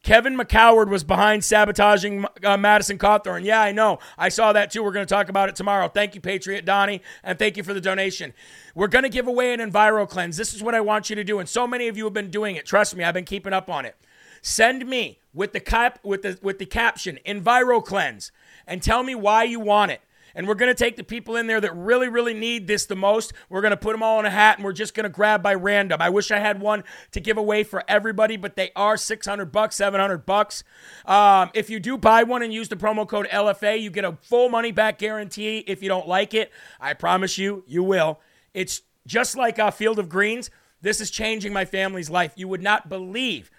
[0.03, 3.45] Kevin McCoward was behind sabotaging uh, Madison Cawthorn.
[3.45, 3.99] Yeah, I know.
[4.17, 4.83] I saw that too.
[4.83, 5.89] We're going to talk about it tomorrow.
[5.89, 8.33] Thank you, Patriot Donnie, and thank you for the donation.
[8.75, 10.37] We're going to give away an EnviroKlenz.
[10.37, 12.31] This is what I want you to do, and so many of you have been
[12.31, 12.65] doing it.
[12.65, 13.95] Trust me, I've been keeping up on it.
[14.41, 18.31] Send me with the cap with the with the caption EnviroKlenz
[18.67, 20.01] and tell me why you want it.
[20.35, 22.97] And we're going to take the people in there that really, really need this the
[22.97, 23.33] most.
[23.49, 25.43] We're going to put them all in a hat and we're just going to grab
[25.43, 26.01] by random.
[26.01, 29.77] I wish I had one to give away for everybody, but they are 600 bucks,
[29.77, 30.65] 700 bucks.
[31.07, 34.19] Um, if you do buy one and use the promo code LFA, you get a
[34.23, 36.51] full money back guarantee if you don't like it.
[36.81, 38.21] I promise you, you will.
[38.55, 40.51] It's just like a Field of Greens.
[40.83, 42.33] This is changing my family's life.
[42.37, 43.51] You would not believe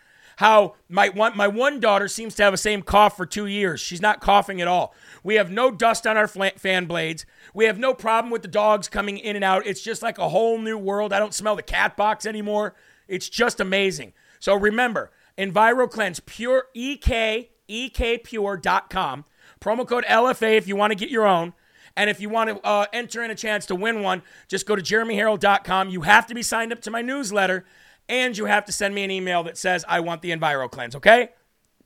[0.41, 3.79] how my one, my one daughter seems to have the same cough for two years.
[3.79, 4.91] She's not coughing at all.
[5.23, 7.27] We have no dust on our fan blades.
[7.53, 9.67] We have no problem with the dogs coming in and out.
[9.67, 11.13] It's just like a whole new world.
[11.13, 12.73] I don't smell the cat box anymore.
[13.07, 14.13] It's just amazing.
[14.39, 19.25] So remember, EnviroKlenz, pure EK, ekpure.com.
[19.61, 21.53] Promo code LFA if you want to get your own.
[21.95, 24.75] And if you want to uh, enter in a chance to win one, just go
[24.75, 25.89] to jeremyherald.com.
[25.89, 27.63] You have to be signed up to my newsletter
[28.09, 31.29] and you have to send me an email that says, I want the EnviroKlenz, okay?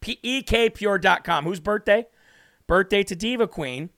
[0.02, 1.46] ekpure.com.
[1.46, 2.08] Whose birthday?
[2.68, 3.90] Birthday to Diva Queen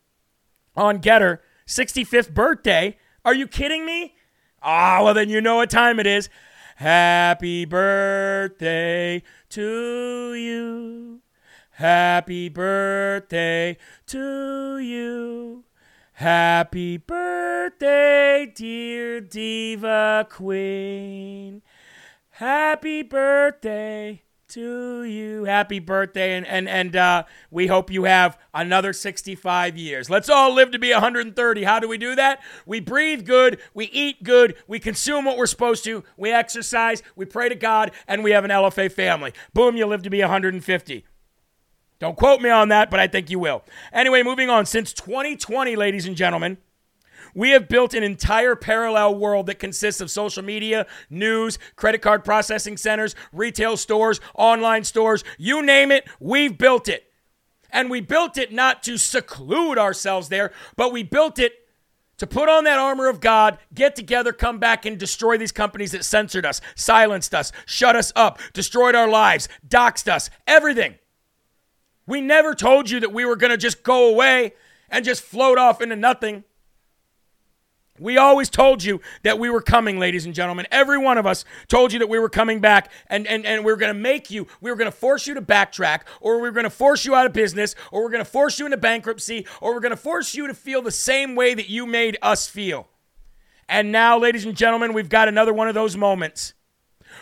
[0.75, 1.39] on Gettr.
[1.67, 2.97] 65th birthday.
[3.25, 4.15] Are you kidding me?
[4.63, 6.29] Ah, oh, well, then you know what time it is.
[6.77, 11.21] Happy birthday to you.
[11.71, 15.63] Happy birthday to you.
[16.13, 21.61] Happy birthday, dear Diva Queen.
[22.37, 25.45] Happy birthday to you.
[25.45, 26.37] Happy birthday.
[26.37, 30.07] And, and, and uh, we hope you have another 65 years.
[30.07, 31.63] Let's all live to be 130.
[31.63, 32.43] How do we do that?
[32.67, 33.59] We breathe good.
[33.73, 34.53] We eat good.
[34.67, 36.03] We consume what we're supposed to.
[36.15, 37.01] We exercise.
[37.15, 37.89] We pray to God.
[38.07, 39.33] And we have an LFA family.
[39.55, 41.05] Boom, you live to be 150.
[41.97, 43.63] Don't quote me on that, but I think you will.
[43.91, 44.67] Anyway, moving on.
[44.67, 46.59] Since 2020, ladies and gentlemen,
[47.37, 52.25] we have built an entire parallel world that consists of social media, news, credit card
[52.25, 57.03] processing centers, retail stores, online stores, you name it, we've built it.
[57.69, 61.53] And we built it not to seclude ourselves there, but we built it
[62.17, 65.91] to put on that armor of God, get together, come back, and destroy these companies
[65.91, 70.95] that censored us, silenced us, shut us up, destroyed our lives, doxed us, everything.
[72.07, 74.53] We never told you that we were going to just go away
[74.89, 76.43] and just float off into nothing.
[77.99, 80.67] We always told you that we were coming, ladies and gentlemen.
[80.71, 83.71] Every one of us told you that we were coming back and, and, and we
[83.71, 86.47] were going to make you, we were going to force you to backtrack, or we
[86.47, 88.77] were going to force you out of business, or we're going to force you into
[88.77, 92.17] bankruptcy, or we're going to force you to feel the same way that you made
[92.21, 92.87] us feel.
[93.69, 96.53] And now, ladies and gentlemen, we've got another one of those moments.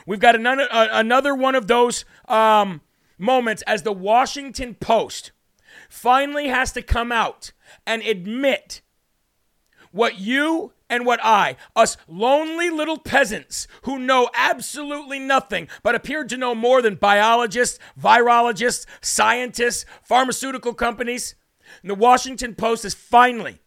[0.05, 2.81] We've got another, uh, another one of those um,
[3.17, 5.31] moments as the Washington Post
[5.89, 7.51] finally has to come out
[7.85, 8.81] and admit
[9.95, 16.25] what you and what I, us lonely little peasants who know absolutely nothing but appear
[16.25, 21.35] to know more than biologists, virologists, scientists, pharmaceutical companies.
[21.81, 23.59] And the Washington Post has finally,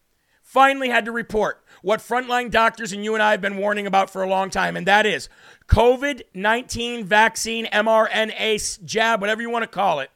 [0.43, 4.11] finally had to report what frontline doctors and you and I have been warning about
[4.11, 5.29] for a long time, and that is
[5.69, 10.11] COVID 19 vaccine, mRNA jab, whatever you want to call it,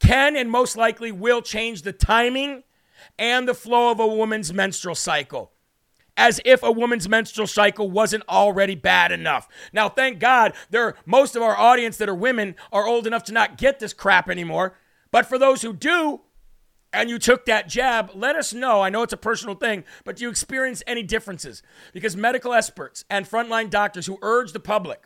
[0.00, 2.62] can and most likely will change the timing
[3.18, 5.52] and the flow of a woman's menstrual cycle.
[6.16, 9.46] As if a woman's menstrual cycle wasn't already bad enough.
[9.72, 13.32] Now, thank God, there most of our audience that are women are old enough to
[13.32, 14.76] not get this crap anymore.
[15.10, 16.20] But for those who do,
[16.92, 18.80] and you took that jab, let us know.
[18.80, 21.62] I know it's a personal thing, but do you experience any differences?
[21.92, 25.02] Because medical experts and frontline doctors who urge the public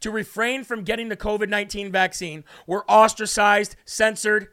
[0.00, 4.48] to refrain from getting the COVID 19 vaccine were ostracized, censored,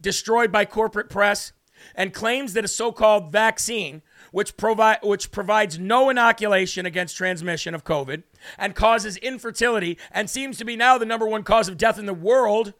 [0.00, 1.52] destroyed by corporate press,
[1.94, 7.84] and claims that a so-called vaccine which, provi- which provides no inoculation against transmission of
[7.84, 8.22] COVID
[8.58, 12.06] and causes infertility and seems to be now the number one cause of death in
[12.06, 12.74] the world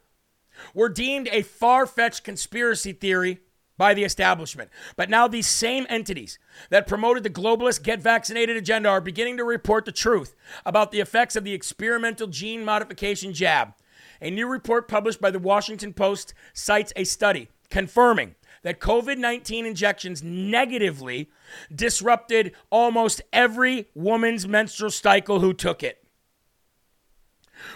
[0.73, 3.39] were deemed a far-fetched conspiracy theory
[3.77, 4.69] by the establishment.
[4.97, 6.37] But now these same entities
[6.69, 10.35] that promoted the globalist get vaccinated agenda are beginning to report the truth
[10.65, 13.73] about the effects of the experimental gene modification jab.
[14.21, 19.65] A new report published by the Washington Post cites a study confirming that COVID 19
[19.65, 21.29] injections negatively
[21.73, 26.03] disrupted almost every woman's menstrual cycle who took it.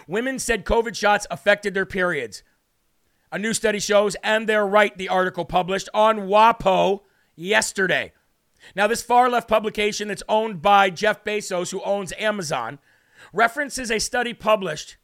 [0.08, 2.44] Women said COVID shots affected their periods.
[3.32, 7.02] A new study shows, and they're right, the article published on WAPO
[7.36, 8.14] yesterday.
[8.76, 12.80] Now, this far left publication that's owned by Jeff Bezos, who owns Amazon,
[13.34, 14.98] references a study published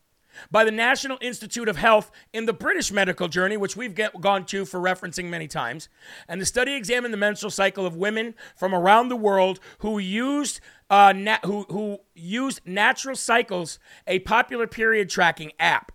[0.52, 4.46] by the National Institute of Health in the British medical journey, which we've get, gone
[4.48, 5.90] to for referencing many times.
[6.28, 10.60] And the study examined the menstrual cycle of women from around the world who used
[10.90, 13.78] uh, na- who, who used Natural Cycles,
[14.08, 15.92] a popular period tracking app.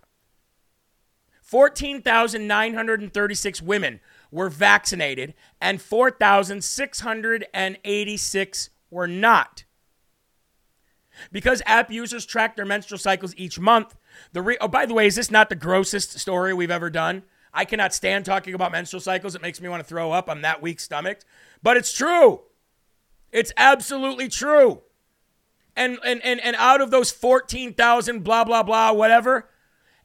[1.41, 3.99] 14,936 women
[4.31, 9.65] were vaccinated and 4,686 were not.
[11.31, 13.95] Because app users track their menstrual cycles each month,
[14.33, 17.23] the re- oh, by the way, is this not the grossest story we've ever done?
[17.53, 19.33] I cannot stand talking about menstrual cycles.
[19.33, 20.29] It makes me want to throw up.
[20.29, 21.23] I'm that weak stomached.
[21.63, 22.41] But it's true.
[23.31, 24.81] It's absolutely true.
[25.75, 29.49] And and and, and out of those 14,000 blah blah blah whatever,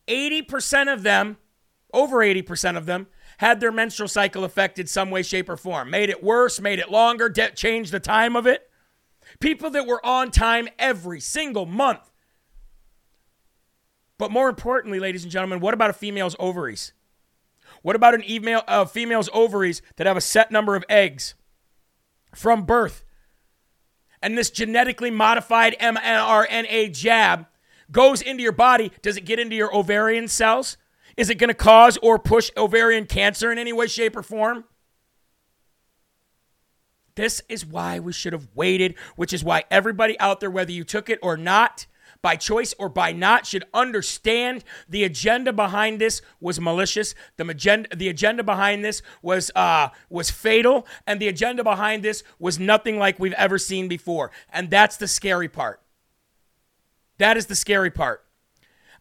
[0.09, 1.39] 80% of them,
[1.93, 3.07] over 80% of them
[3.39, 5.91] had their menstrual cycle affected some way shape or form.
[5.91, 8.69] Made it worse, made it longer, de- changed the time of it.
[9.39, 12.10] People that were on time every single month
[14.21, 16.93] but more importantly, ladies and gentlemen, what about a female's ovaries?
[17.81, 21.35] What about an email, uh, female's ovaries that have a set number of eggs
[22.35, 23.03] from birth?
[24.21, 27.47] And this genetically modified mRNA jab
[27.91, 28.93] goes into your body.
[29.01, 30.77] Does it get into your ovarian cells?
[31.17, 34.65] Is it going to cause or push ovarian cancer in any way, shape, or form?
[37.15, 40.85] This is why we should have waited, which is why everybody out there, whether you
[40.85, 41.87] took it or not,
[42.23, 47.15] by choice or by not, should understand the agenda behind this was malicious.
[47.37, 52.23] The agenda, the agenda behind this was uh, was fatal, and the agenda behind this
[52.39, 54.31] was nothing like we've ever seen before.
[54.53, 55.81] And that's the scary part.
[57.19, 58.25] That is the scary part.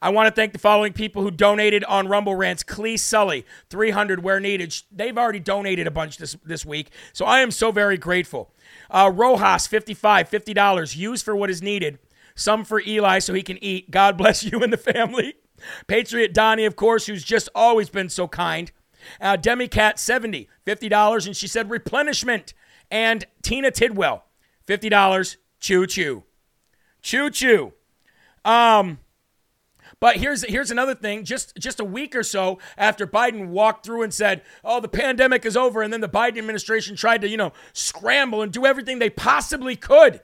[0.02, 2.64] I want to thank the following people who donated on Rumble Rants.
[2.64, 4.74] Clee Sully, 300 where needed.
[4.92, 8.54] They've already donated a bunch this, this week, so I am so very grateful.
[8.90, 12.00] Uh, Rojas, 55, $50, used for what is needed
[12.40, 13.92] some for Eli so he can eat.
[13.92, 15.36] God bless you and the family.
[15.88, 18.72] Patriot Donnie, of course, who's just always been so kind.
[19.20, 22.54] Uh, Demi Cat, 70 $50, and she said replenishment.
[22.92, 24.26] And Tina Tidwell,
[24.68, 25.38] $50.
[25.60, 26.24] Choo choo.
[27.02, 27.74] Choo choo.
[28.46, 29.00] Um,
[30.00, 31.26] But here's here's another thing.
[31.26, 35.46] Just just a week or so after Biden walked through and said, "Oh, the pandemic
[35.46, 39.00] is over," and then the Biden administration tried to, you know, scramble and do everything
[39.00, 40.22] they possibly could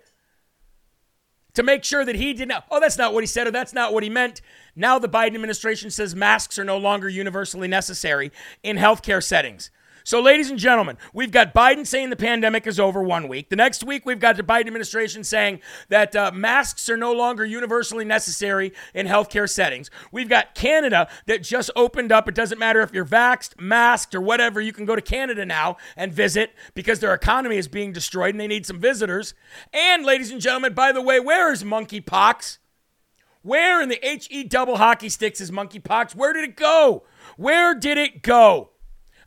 [1.55, 2.65] to make sure that he did not.
[2.69, 4.41] Oh, that's not what he said, or that's not what he meant.
[4.75, 8.31] Now the Biden administration says masks are no longer universally necessary
[8.61, 9.71] in healthcare settings.
[10.05, 13.49] So, ladies and gentlemen, we've got Biden saying the pandemic is over one week.
[13.49, 17.43] The next week, we've got the Biden administration saying that uh, masks are no longer
[17.43, 19.89] universally necessary in healthcare settings.
[20.11, 22.29] We've got Canada that just opened up.
[22.29, 24.61] It doesn't matter if you're vaxxed, masked, or whatever.
[24.61, 28.39] You can go to Canada now and visit because their economy is being destroyed and
[28.39, 29.33] they need some visitors.
[29.73, 32.59] And, ladies and gentlemen, by the way, where is monkeypox?
[33.41, 36.13] Where in the HE double hockey sticks is monkeypox?
[36.13, 37.05] Where did it go?
[37.37, 38.69] Where did it go?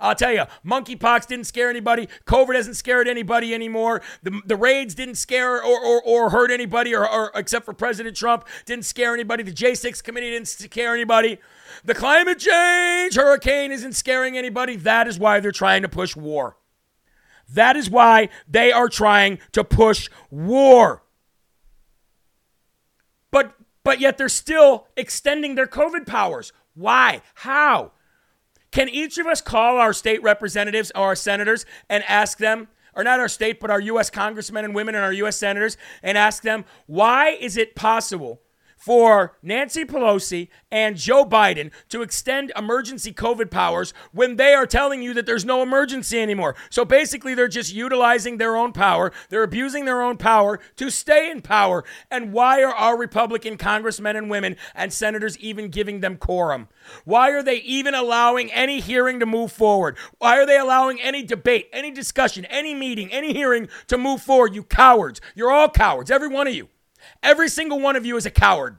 [0.01, 2.09] I'll tell you, monkeypox didn't scare anybody.
[2.26, 4.01] COVID hasn't scared anybody anymore.
[4.22, 8.16] The, the raids didn't scare or, or, or hurt anybody, or, or except for President
[8.16, 9.42] Trump, didn't scare anybody.
[9.42, 11.38] The J6 committee didn't scare anybody.
[11.84, 14.76] The climate change hurricane isn't scaring anybody.
[14.76, 16.57] That is why they're trying to push war.
[17.49, 21.03] That is why they are trying to push war.
[23.30, 26.53] But but yet they're still extending their COVID powers.
[26.74, 27.22] Why?
[27.34, 27.92] How?
[28.78, 33.02] Can each of us call our state representatives or our senators and ask them, or
[33.02, 34.08] not our state, but our U.S.
[34.08, 35.36] congressmen and women and our U.S.
[35.36, 38.40] senators, and ask them, why is it possible
[38.78, 45.02] for Nancy Pelosi and Joe Biden to extend emergency COVID powers when they are telling
[45.02, 46.54] you that there's no emergency anymore.
[46.70, 49.12] So basically, they're just utilizing their own power.
[49.28, 51.84] They're abusing their own power to stay in power.
[52.10, 56.68] And why are our Republican congressmen and women and senators even giving them quorum?
[57.04, 59.98] Why are they even allowing any hearing to move forward?
[60.18, 64.54] Why are they allowing any debate, any discussion, any meeting, any hearing to move forward?
[64.54, 65.20] You cowards.
[65.34, 66.68] You're all cowards, every one of you.
[67.22, 68.78] Every single one of you is a coward.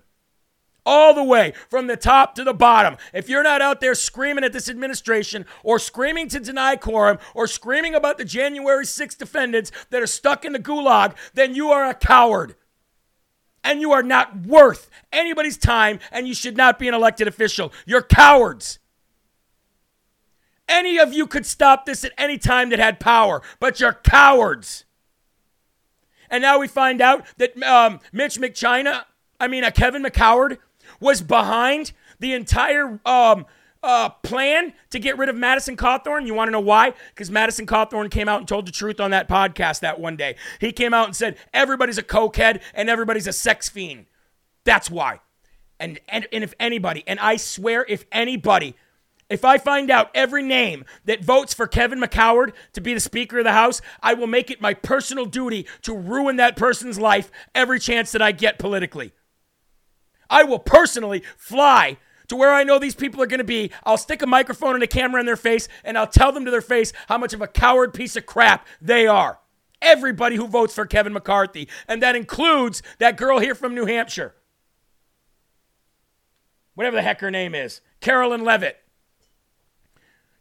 [0.85, 2.97] All the way from the top to the bottom.
[3.13, 7.47] If you're not out there screaming at this administration or screaming to deny quorum or
[7.47, 11.87] screaming about the January 6 defendants that are stuck in the gulag, then you are
[11.87, 12.55] a coward.
[13.63, 17.73] And you are not worth anybody's time and you should not be an elected official.
[17.85, 18.79] You're cowards.
[20.67, 24.85] Any of you could stop this at any time that had power, but you're cowards.
[26.29, 29.05] And now we find out that um, Mitch McChina,
[29.39, 30.57] I mean, uh, Kevin McCoward,
[30.99, 33.45] was behind the entire um,
[33.81, 36.25] uh, plan to get rid of Madison Cawthorn.
[36.25, 36.93] You want to know why?
[37.09, 40.35] Because Madison Cawthorn came out and told the truth on that podcast that one day.
[40.59, 44.05] He came out and said, everybody's a cokehead and everybody's a sex fiend.
[44.65, 45.21] That's why.
[45.79, 48.75] And, and, and if anybody, and I swear, if anybody
[49.29, 53.39] if I find out every name that votes for Kevin McCoward to be the Speaker
[53.39, 57.31] of the House, I will make it my personal duty to ruin that person's life
[57.53, 59.13] every chance that I get politically.
[60.29, 63.71] I will personally fly to where I know these people are going to be.
[63.83, 66.51] I'll stick a microphone and a camera in their face, and I'll tell them to
[66.51, 69.39] their face how much of a coward piece of crap they are.
[69.81, 71.69] Everybody who votes for Kevin McCarthy.
[71.87, 74.35] And that includes that girl here from New Hampshire.
[76.75, 77.81] Whatever the heck her name is.
[78.01, 78.77] Karoline Leavitt.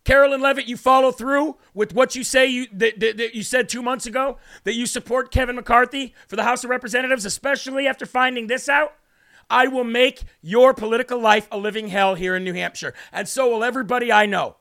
[0.09, 3.69] Karoline Leavitt, you follow through with what you say you that, that, that, you said
[3.69, 8.07] two months ago that you support Kevin McCarthy for the House of Representatives, especially after
[8.07, 8.95] finding this out.
[9.51, 13.51] I will make your political life a living hell here in New Hampshire, and so
[13.51, 14.57] will everybody I know.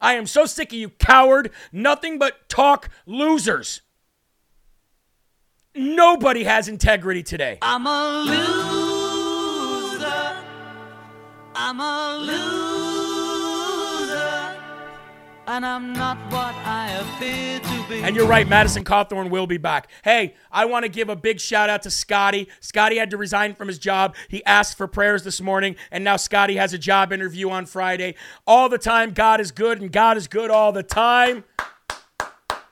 [0.00, 3.82] I am so sick of you, coward, nothing but talk losers.
[5.76, 7.58] Nobody has integrity today.
[7.62, 10.06] I'm a loser.
[11.54, 12.71] I'm a loser
[15.46, 18.02] and I'm not what I appear to be.
[18.02, 19.88] And you're right, Madison Cawthorn will be back.
[20.04, 22.48] Hey, I want to give a big shout out to Scotty.
[22.60, 24.14] Scotty had to resign from his job.
[24.28, 28.14] He asked for prayers this morning, and now Scotty has a job interview on Friday.
[28.46, 31.44] All the time, God is good, and God is good all the time.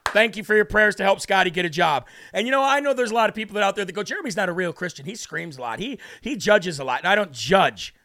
[0.07, 2.05] Thank you for your prayers to help Scotty get a job.
[2.33, 4.03] And you know, I know there's a lot of people that out there that go,
[4.03, 5.05] Jeremy's not a real Christian.
[5.05, 5.79] He screams a lot.
[5.79, 6.99] He he judges a lot.
[6.99, 7.95] And I don't judge.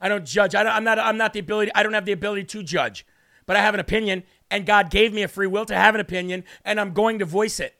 [0.00, 0.54] I don't judge.
[0.56, 0.98] I I'm not.
[0.98, 1.70] I'm not the ability.
[1.74, 3.06] I don't have the ability to judge
[3.46, 6.00] but I have an opinion, and God gave me a free will to have an
[6.00, 7.74] opinion, and I'm going to voice it.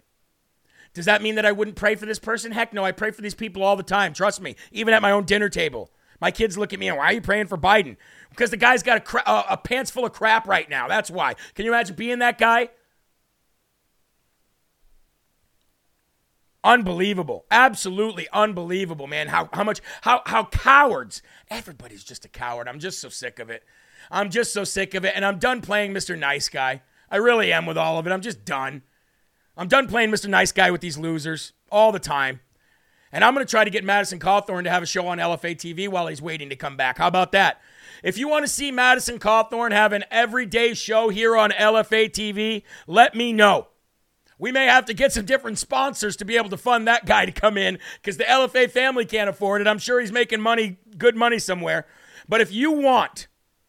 [0.95, 2.53] Does that mean that I wouldn't pray for this person?
[2.53, 4.15] Heck no, I pray for these people all the time.
[4.15, 5.91] Trust me, even at my own dinner table.
[6.21, 7.97] My kids look at me and why are you praying for Biden?
[8.31, 10.89] Because the guy's got a, cra- a, a pants full of crap right now.
[10.89, 11.35] That's why.
[11.55, 12.71] Can you imagine being that guy?
[16.65, 17.45] Unbelievable.
[17.51, 19.29] Absolutely unbelievable, man.
[19.29, 21.23] How how much how how cowards.
[21.49, 22.67] Everybody's just a coward.
[22.67, 23.63] I'm just so sick of it.
[24.11, 26.19] I'm just so sick of it, and I'm done playing Mr.
[26.19, 26.83] Nice Guy.
[27.11, 28.11] I really am with all of it.
[28.11, 28.83] I'm just done.
[29.57, 30.29] I'm done playing Mr.
[30.29, 32.41] Nice Guy with these losers all the time.
[33.13, 35.57] And I'm going to try to get Madison Cawthorn to have a show on LFA
[35.57, 36.99] TV while he's waiting to come back.
[36.99, 37.61] How about that?
[38.03, 42.63] If you want to see Madison Cawthorn have an everyday show here on LFA TV,
[42.87, 43.69] let me know.
[44.39, 47.25] We may have to get some different sponsors to be able to fund that guy
[47.25, 49.67] to come in because the LFA family can't afford it.
[49.67, 51.87] I'm sure he's making money, good money somewhere.
[52.29, 53.29] But if you want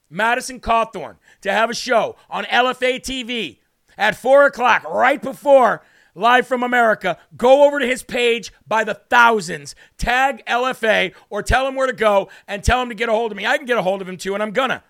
[0.09, 3.57] Madison Cawthorn to have a show on LFA TV
[3.97, 5.81] at 4 o'clock, right before
[6.17, 11.67] Live from America, go over to his page by the thousands, tag LFA or tell
[11.67, 13.45] him where to go and tell him to get a hold of me.
[13.45, 14.83] I can get a hold of him too, and I'm gonna.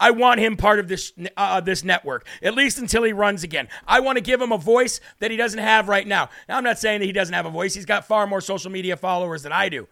[0.00, 3.68] I want him part of this uh, this network, at least until he runs again.
[3.86, 6.28] I want to give him a voice that he doesn't have right now.
[6.48, 7.72] Now, I'm not saying that he doesn't have a voice.
[7.72, 9.86] He's got far more social media followers than I do.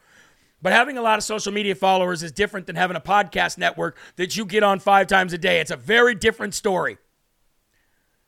[0.63, 3.99] But having a lot of social media followers is different than having a podcast network
[4.17, 5.61] that you get on five times a day.
[5.61, 6.99] It's a very different story.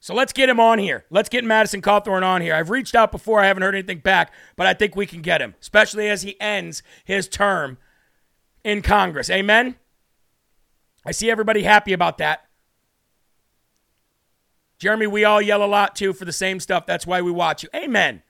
[0.01, 1.07] So let's get him on here.
[1.09, 2.55] Let's get Madison Cawthorn on here.
[2.55, 3.41] I've reached out before.
[3.41, 6.39] I haven't heard anything back, but I think we can get him, especially as he
[6.41, 7.78] ends his term
[8.64, 9.30] in Congress.
[9.30, 9.76] Amen?
[11.07, 12.45] I see everybody happy about that.
[14.78, 16.85] Jeremy, we all yell a lot too for the same stuff.
[16.85, 17.68] That's why we watch you.
[17.74, 18.22] Amen.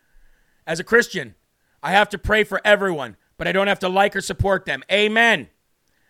[0.66, 1.34] As a Christian,
[1.82, 4.82] I have to pray for everyone, but I don't have to like or support them.
[4.90, 5.48] Amen.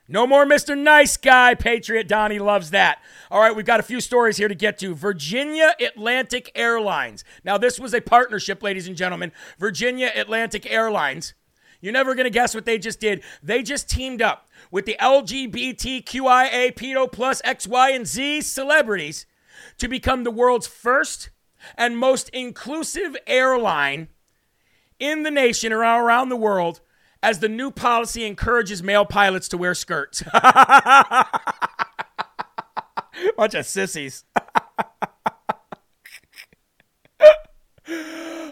[0.07, 0.77] No more Mr.
[0.77, 1.55] Nice Guy.
[1.55, 2.99] Patriot Donnie loves that.
[3.31, 4.95] All right, we've got a few stories here to get to.
[4.95, 7.25] Virginia Atlantic Airlines.
[7.43, 9.33] Now, this was a partnership, ladies and gentlemen.
[9.59, 11.33] Virginia Atlantic Airlines.
[11.81, 13.23] You're never going to guess what they just did.
[13.43, 19.27] They just teamed up with the LGBTQIA, Pedo Plus, X, Y, and Z celebrities
[19.79, 21.31] to become the world's first
[21.77, 24.09] and most inclusive airline
[24.99, 26.81] in the nation or around the world
[27.25, 30.23] as the new policy encourages male pilots to wear skirts.
[33.37, 34.25] Bunch of sissies.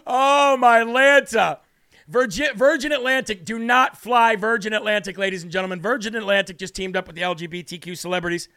[0.07, 1.59] oh, my Lanta.
[2.07, 5.79] Virgin, Virgin Atlantic, do not fly Virgin Atlantic, ladies and gentlemen.
[5.79, 8.49] Virgin Atlantic just teamed up with the LGBTQ celebrities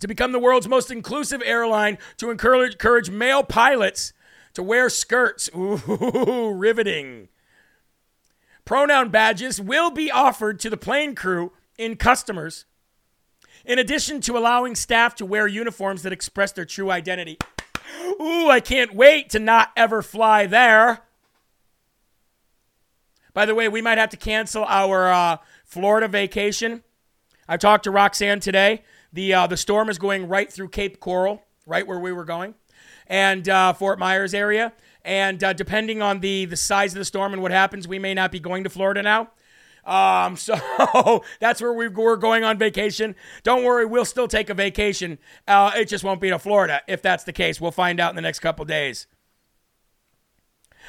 [0.00, 4.14] to become the world's most inclusive airline to encourage, encourage male pilots
[4.54, 5.50] to wear skirts.
[5.54, 7.28] Ooh, riveting.
[8.66, 12.66] Pronoun badges will be offered to the plane crew and customers,
[13.64, 17.38] in addition to allowing staff to wear uniforms that express their true identity.
[18.20, 21.02] Ooh, I can't wait to not ever fly there.
[23.32, 26.82] By the way, we might have to cancel our uh, Florida vacation.
[27.48, 28.82] I talked to Roxanne today.
[29.12, 32.54] The uh, the storm is going right through Cape Coral, right where we were going,
[33.06, 34.72] and uh, Fort Myers area.
[35.06, 38.12] And uh, depending on the the size of the storm and what happens, we may
[38.12, 39.30] not be going to Florida now.
[39.86, 43.14] Um, so that's where we, we're going on vacation.
[43.44, 45.18] Don't worry, we'll still take a vacation.
[45.46, 47.60] Uh, it just won't be to Florida if that's the case.
[47.60, 49.06] We'll find out in the next couple days.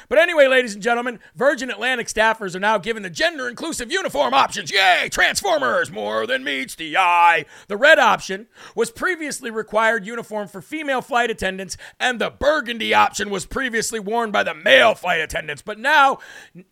[0.08, 4.34] But anyway, ladies and gentlemen, Virgin Atlantic staffers are now given the gender inclusive uniform
[4.34, 4.70] options.
[4.72, 5.08] Yay!
[5.10, 7.44] Transformers, more than meets the eye.
[7.68, 13.30] The red option was previously required uniform for female flight attendants, and the burgundy option
[13.30, 15.62] was previously worn by the male flight attendants.
[15.62, 16.18] But now,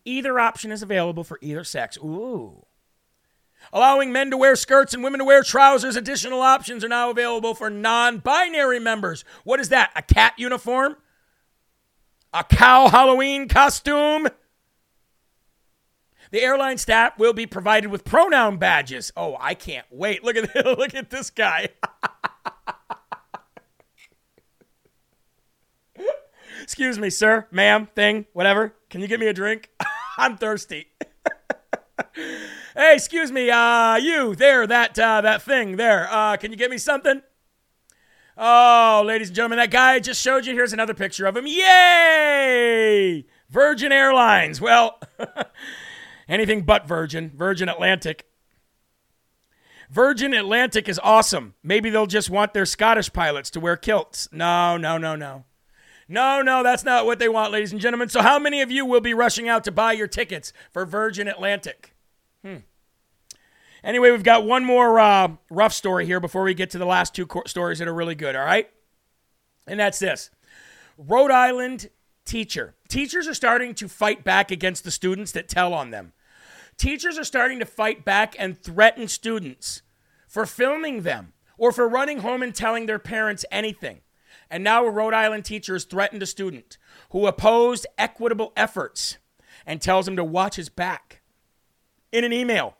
[0.05, 1.97] either option is available for either sex.
[1.97, 2.65] Ooh.
[3.73, 7.53] Allowing men to wear skirts and women to wear trousers, additional options are now available
[7.53, 9.25] for non binary members.
[9.43, 9.91] What is that?
[9.95, 10.95] A cat uniform?
[12.33, 14.27] A cow Halloween costume.
[16.31, 19.13] The airline staff will be provided with pronoun badges.
[19.15, 20.23] Oh, I can't wait.
[20.23, 21.69] Look at look at this guy.
[26.61, 28.73] Excuse me, sir, ma'am, thing, whatever.
[28.89, 29.69] Can you get me a drink?
[30.17, 30.87] I'm thirsty.
[32.75, 36.09] hey, excuse me, uh, you there, that uh, that thing there.
[36.11, 37.21] Uh, can you get me something?
[38.39, 40.53] Oh, ladies and gentlemen, that guy I just showed you.
[40.53, 41.47] Here's another picture of him.
[41.47, 43.25] Yay!
[43.49, 44.61] Virgin Airlines.
[44.61, 44.99] Well,
[46.29, 47.31] anything but Virgin.
[47.35, 48.27] Virgin Atlantic.
[49.89, 51.55] Virgin Atlantic is awesome.
[51.63, 54.29] Maybe they'll just want their Scottish pilots to wear kilts.
[54.31, 55.45] No, no, no, no.
[56.07, 58.07] No, no, that's not what they want, ladies and gentlemen.
[58.09, 61.27] So, how many of you will be rushing out to buy your tickets for Virgin
[61.27, 61.96] Atlantic?
[63.83, 67.13] Anyway, we've got one more uh, rough story here before we get to the last
[67.13, 68.69] two co- stories that are really good, all right?
[69.67, 70.31] And that's this
[70.97, 71.89] Rhode Island
[72.25, 72.75] teacher.
[72.87, 76.13] Teachers are starting to fight back against the students that tell on them.
[76.77, 79.81] Teachers are starting to fight back and threaten students
[80.27, 84.01] for filming them or for running home and telling their parents anything.
[84.49, 86.77] And now a Rhode Island teacher has threatened a student
[87.09, 89.17] who opposed equitable efforts
[89.65, 91.21] and tells him to watch his back
[92.11, 92.77] in an email.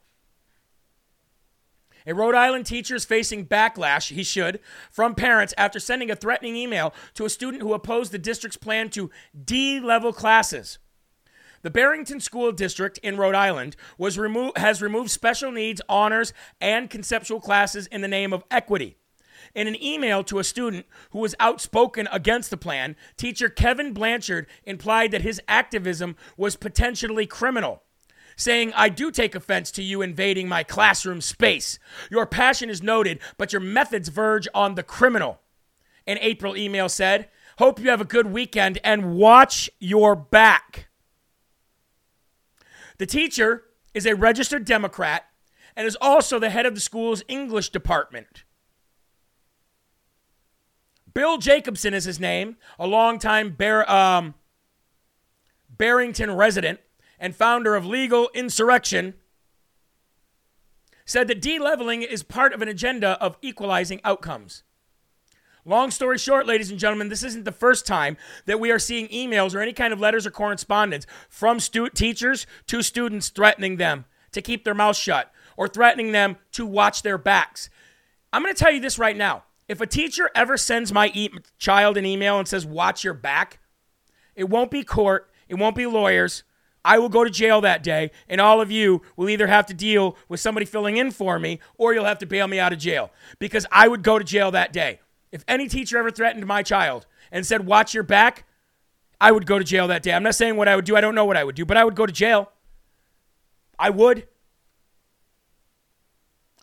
[2.07, 6.55] A Rhode Island teacher is facing backlash, he should, from parents after sending a threatening
[6.55, 9.11] email to a student who opposed the district's plan to
[9.43, 10.79] D level classes.
[11.63, 16.31] The Barrington School District in Rhode Island was remo- has removed special needs, honors,
[16.61, 18.95] and conceptual classes in the name of equity.
[19.53, 24.47] In an email to a student who was outspoken against the plan, teacher Kevin Blanchard
[24.63, 27.83] implied that his activism was potentially criminal.
[28.39, 31.79] Saying, I do take offense to you invading my classroom space.
[32.11, 35.39] Your passion is noted, but your methods verge on the criminal.
[36.05, 40.87] An April email said, Hope you have a good weekend and watch your back.
[42.99, 43.63] The teacher
[43.95, 45.25] is a registered Democrat
[45.75, 48.43] and is also the head of the school's English department.
[51.11, 53.57] Bill Jacobson is his name, a longtime
[53.87, 54.35] um,
[55.75, 56.79] Barrington resident
[57.19, 59.13] and founder of Legal Insurrection,
[61.05, 64.63] said that de-leveling is part of an agenda of equalizing outcomes.
[65.65, 68.15] Long story short, ladies and gentlemen, this isn't the first time
[68.45, 72.45] that we are seeing emails or any kind of letters or correspondence from stu- teachers
[72.67, 77.17] to students threatening them to keep their mouths shut or threatening them to watch their
[77.17, 77.69] backs.
[78.31, 79.43] I'm going to tell you this right now.
[79.67, 83.59] If a teacher ever sends my e- child an email and says, watch your back,
[84.35, 86.43] it won't be court, it won't be lawyers.
[86.85, 89.73] I will go to jail that day, and all of you will either have to
[89.73, 92.79] deal with somebody filling in for me or you'll have to bail me out of
[92.79, 94.99] jail because I would go to jail that day.
[95.31, 98.45] If any teacher ever threatened my child and said, watch your back,
[99.19, 100.13] I would go to jail that day.
[100.13, 100.95] I'm not saying what I would do.
[100.95, 102.51] I don't know what I would do, but I would go to jail.
[103.77, 104.27] I would.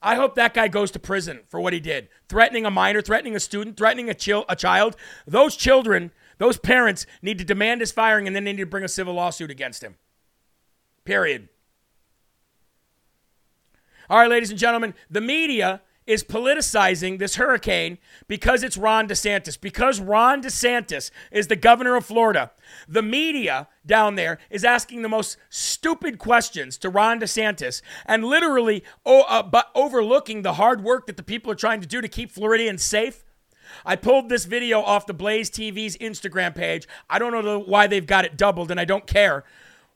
[0.03, 2.09] I hope that guy goes to prison for what he did.
[2.29, 4.97] Threatening a minor, threatening a student, threatening a, chil- a child.
[5.27, 8.85] Those children, those parents need to demand his firing and then they need to bring
[8.85, 9.97] a civil lawsuit against him.
[11.05, 11.49] Period.
[14.09, 17.97] All right, ladies and gentlemen, the media is politicizing this hurricane
[18.29, 19.59] because it's Ron DeSantis.
[19.59, 22.51] Because Ron DeSantis is the governor of Florida,
[22.87, 28.85] the media down there is asking the most stupid questions to Ron DeSantis and literally
[29.07, 32.09] oh, uh, but overlooking the hard work that the people are trying to do to
[32.09, 33.25] keep Floridians safe.
[33.85, 36.87] I pulled this video off the Blaze TV's Instagram page.
[37.09, 39.45] I don't know why they've got it doubled, and I don't care.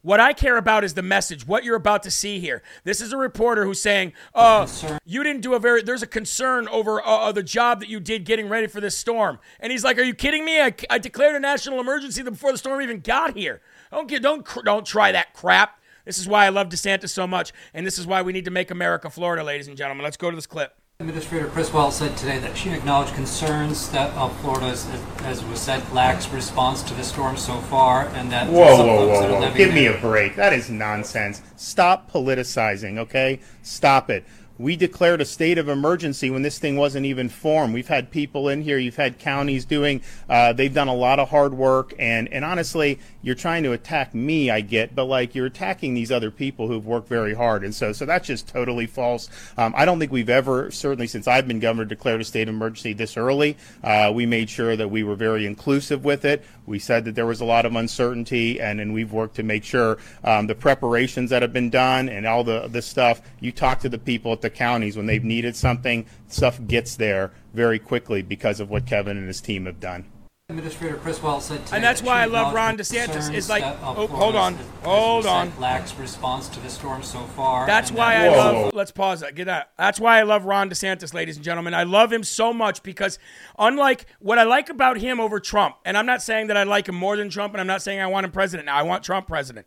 [0.08, 2.62] What I care about is the message, what you're about to see here.
[2.82, 4.66] This is a reporter who's saying, uh,
[5.04, 8.24] you didn't do a very, there's a concern over uh, the job that you did
[8.24, 9.38] getting ready for this storm.
[9.60, 10.62] And he's like, are you kidding me?
[10.62, 13.60] I, I declared a national emergency before the storm even got here.
[13.90, 15.78] Don't, get, don't, don't try that crap.
[16.06, 17.52] This is why I love DeSantis so much.
[17.74, 20.04] And this is why we need to make America Florida, ladies and gentlemen.
[20.04, 20.74] Let's go to this clip.
[21.00, 24.84] Administrator Criswell said today that she acknowledged concerns that uh, Florida, as,
[25.18, 28.96] as was said, lacks response to the storm so far, and that Whoa, some whoa,
[29.06, 29.54] folks whoa, whoa.
[29.54, 30.34] Give me a break.
[30.34, 31.40] That is nonsense.
[31.54, 33.38] Stop politicizing, okay?
[33.62, 34.24] Stop it.
[34.58, 37.74] We declared a state of emergency when this thing wasn't even formed.
[37.74, 41.30] We've had people in here, you've had counties doing, uh, they've done a lot of
[41.30, 41.94] hard work.
[41.98, 46.10] And, and honestly, you're trying to attack me, I get, but like you're attacking these
[46.10, 47.62] other people who've worked very hard.
[47.62, 49.28] And so, so that's just totally false.
[49.56, 52.54] Um, I don't think we've ever, certainly since I've been governor, declared a state of
[52.54, 53.56] emergency this early.
[53.84, 56.44] Uh, we made sure that we were very inclusive with it.
[56.66, 59.64] We said that there was a lot of uncertainty, and, and we've worked to make
[59.64, 63.22] sure um, the preparations that have been done and all the this stuff.
[63.40, 67.32] You talk to the people at the counties when they've needed something, stuff gets there
[67.54, 70.04] very quickly because of what Kevin and his team have done.
[70.50, 73.12] Administrator Criswell said today And that's that why I love Ron acknowledged DeSantis.
[73.12, 74.54] concerns It's like- oh, hold on.
[74.54, 75.52] as- as was Hold on.
[75.60, 77.66] lacks response to the storm so far.
[77.66, 78.72] That's why that- I love.
[78.72, 79.34] Let's pause that.
[79.34, 79.72] Get that.
[79.76, 81.74] That's why I love Ron DeSantis, ladies and gentlemen.
[81.74, 83.18] I love him so much because,
[83.58, 86.88] unlike what I like about him over Trump, and I'm not saying that I like
[86.88, 88.76] him more than Trump, and I'm not saying I want him president now.
[88.76, 89.66] I want Trump president.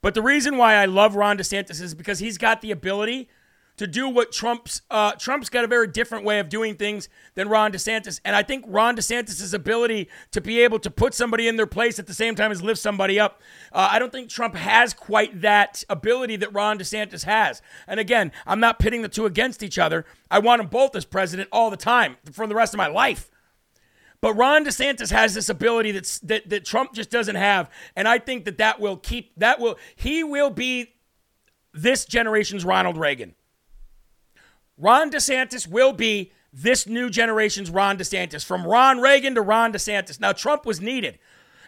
[0.00, 3.28] But the reason why I love Ron DeSantis is because he's got the ability
[3.76, 7.48] to do what Trump's uh, Trump's got a very different way of doing things than
[7.48, 11.56] Ron DeSantis, and I think Ron DeSantis' ability to be able to put somebody in
[11.56, 13.40] their place at the same time as lift somebody up,
[13.72, 17.62] uh, I don't think Trump has quite that ability that Ron DeSantis has.
[17.86, 20.04] And again, I'm not pitting the two against each other.
[20.30, 23.30] I want them both as president all the time for the rest of my life.
[24.20, 28.18] But Ron DeSantis has this ability that's, that that Trump just doesn't have, and I
[28.18, 30.94] think that that will keep that will he will be
[31.74, 33.34] this generation's Ronald Reagan.
[34.78, 40.20] Ron DeSantis will be this new generation's Ron DeSantis, from Ron Reagan to Ron DeSantis.
[40.20, 41.18] Now, Trump was needed.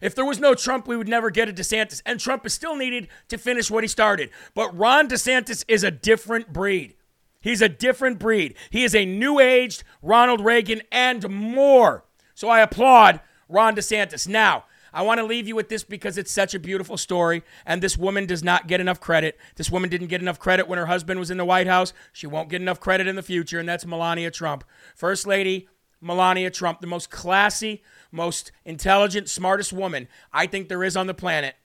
[0.03, 2.03] If there was no Trump, we would never get a DeSantis.
[2.05, 4.31] And Trump is still needed to finish what he started.
[4.55, 6.97] But Ron DeSantis is a different breed.
[7.41, 8.57] He's a different breed.
[8.71, 12.05] He is a new aged Ronald Reagan and more.
[12.35, 14.27] So I applaud Ron DeSantis.
[14.27, 14.65] Now,
[14.95, 17.99] I want to leave you with this because it's such a beautiful story, and this
[17.99, 19.37] woman does not get enough credit.
[19.57, 21.93] This woman didn't get enough credit when her husband was in the White House.
[22.13, 24.65] She won't get enough credit in the future, and that's Melania Trump.
[24.95, 25.69] First Lady
[26.01, 27.83] Melania Trump, the most classy,
[28.13, 31.57] most intelligent, smartest woman I think there is on the planet.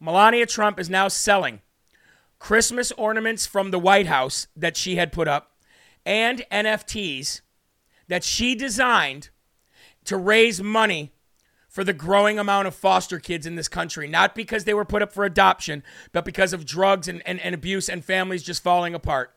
[0.00, 1.60] Melania Trump is now selling
[2.38, 5.56] Christmas ornaments from the White House that she had put up
[6.06, 7.40] and NFTs
[8.06, 9.30] that she designed
[10.04, 11.12] to raise money
[11.78, 15.00] for the growing amount of foster kids in this country, not because they were put
[15.00, 18.96] up for adoption, but because of drugs and, and, and abuse and families just falling
[18.96, 19.32] apart.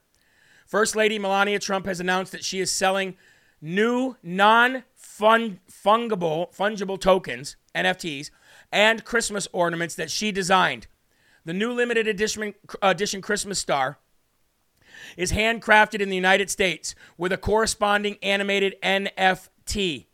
[0.65, 3.15] First Lady Melania Trump has announced that she is selling
[3.61, 8.31] new non fungible fungible tokens, NFTs,
[8.71, 10.87] and Christmas ornaments that she designed.
[11.45, 13.99] The new limited edition, edition Christmas star
[15.15, 20.07] is handcrafted in the United States with a corresponding animated NFT.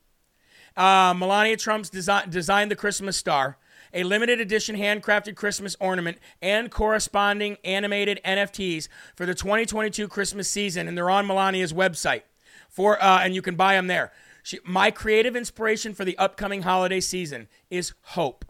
[0.77, 3.57] Uh, Melania Trump's design, designed the Christmas star,
[3.93, 10.87] a limited edition handcrafted Christmas ornament, and corresponding animated NFTs for the 2022 Christmas season,
[10.87, 12.21] and they're on Melania's website.
[12.69, 14.11] For uh, and you can buy them there.
[14.43, 18.45] She, my creative inspiration for the upcoming holiday season is hope,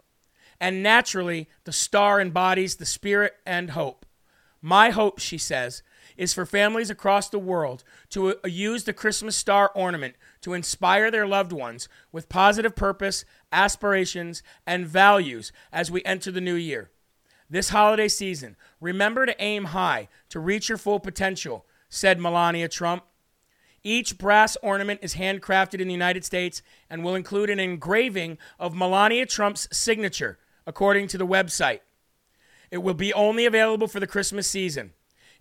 [0.60, 4.04] and naturally, the star embodies the spirit and hope.
[4.60, 5.82] My hope, she says,
[6.16, 11.10] is for families across the world to uh, use the Christmas star ornament to inspire
[11.10, 16.90] their loved ones with positive purpose, aspirations, and values as we enter the new year.
[17.50, 23.04] This holiday season, remember to aim high to reach your full potential, said Melania Trump.
[23.82, 28.74] Each brass ornament is handcrafted in the United States and will include an engraving of
[28.74, 31.80] Melania Trump's signature, according to the website.
[32.70, 34.92] It will be only available for the Christmas season.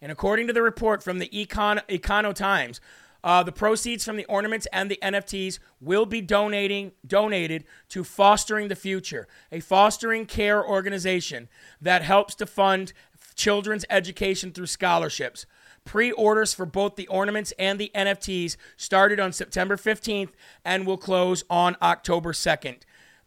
[0.02, 2.80] And according to the report from the Econ- Econo Times,
[3.28, 8.70] uh, the proceeds from the ornaments and the NFTs will be donating donated to Fostering
[8.70, 11.50] the Future, a fostering care organization
[11.82, 12.94] that helps to fund
[13.36, 15.46] children's education through scholarships.
[15.84, 20.32] Pre-orders for both the ornaments and the NFTs started on September 15th
[20.64, 22.78] and will close on October 2nd.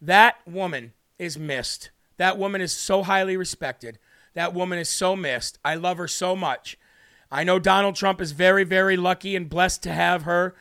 [0.01, 1.91] That woman is missed.
[2.17, 3.99] That woman is so highly respected.
[4.33, 5.59] That woman is so missed.
[5.63, 6.75] I love her so much.
[7.31, 10.53] I know Donald Trump is very, very lucky and blessed to have her,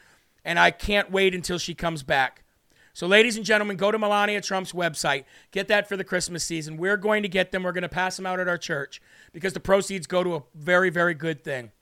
[0.45, 2.45] and I can't wait until she comes back.
[2.93, 5.25] So, ladies and gentlemen, go to Melania Trump's website.
[5.51, 6.77] Get that for the Christmas season.
[6.77, 7.63] We're going to get them.
[7.63, 9.01] We're going to pass them out at our church
[9.33, 11.73] because the proceeds go to a very, very good thing.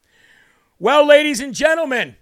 [0.78, 2.16] Well, ladies and gentlemen,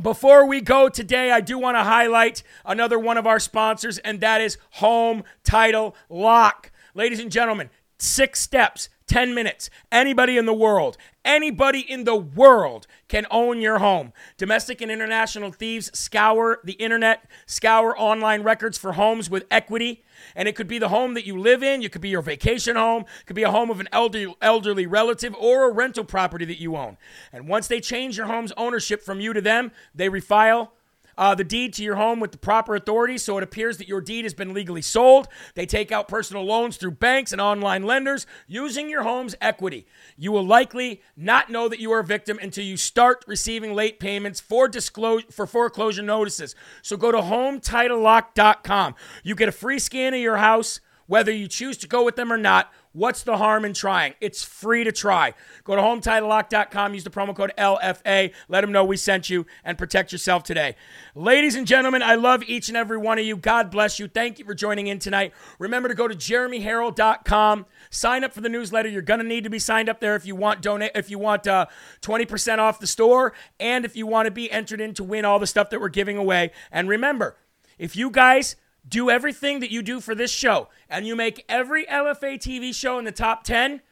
[0.00, 4.20] before we go today, I do want to highlight another one of our sponsors, and
[4.20, 6.70] that is Home Title Lock.
[6.94, 9.70] Ladies and gentlemen, Six steps, 10 minutes.
[9.90, 14.12] Anybody in the world, anybody in the world can own your home.
[14.36, 20.04] Domestic and international thieves scour the internet, scour online records for homes with equity.
[20.36, 22.76] And it could be the home that you live in, it could be your vacation
[22.76, 26.44] home, it could be a home of an elderly, elderly relative or a rental property
[26.44, 26.96] that you own.
[27.32, 30.70] And once they change your home's ownership from you to them, they refile
[31.18, 34.00] uh, the deed to your home with the proper authority so it appears that your
[34.00, 35.28] deed has been legally sold.
[35.54, 39.86] They take out personal loans through banks and online lenders using your home's equity.
[40.16, 43.98] You will likely not know that you are a victim until you start receiving late
[43.98, 46.54] payments for disclosure for foreclosure notices.
[46.82, 48.94] So go to hometitlelock.com.
[49.24, 52.32] You get a free scan of your house whether you choose to go with them
[52.32, 54.14] or not What's the harm in trying?
[54.20, 55.34] It's free to try.
[55.62, 59.78] Go to HometitleLock.com, use the promo code LFA, let them know we sent you, and
[59.78, 60.74] protect yourself today.
[61.14, 63.36] Ladies and gentlemen, I love each and every one of you.
[63.36, 64.08] God bless you.
[64.08, 65.32] Thank you for joining in tonight.
[65.60, 68.88] Remember to go to JeremyHerrell.com, sign up for the newsletter.
[68.88, 71.20] You're going to need to be signed up there if you want donate if you
[71.20, 71.66] want uh,
[72.02, 75.38] 20% off the store and if you want to be entered in to win all
[75.38, 76.50] the stuff that we're giving away.
[76.72, 77.36] And remember,
[77.78, 78.56] if you guys
[78.88, 82.98] do everything that you do for this show, and you make every LFA TV show
[82.98, 83.82] in the top 10,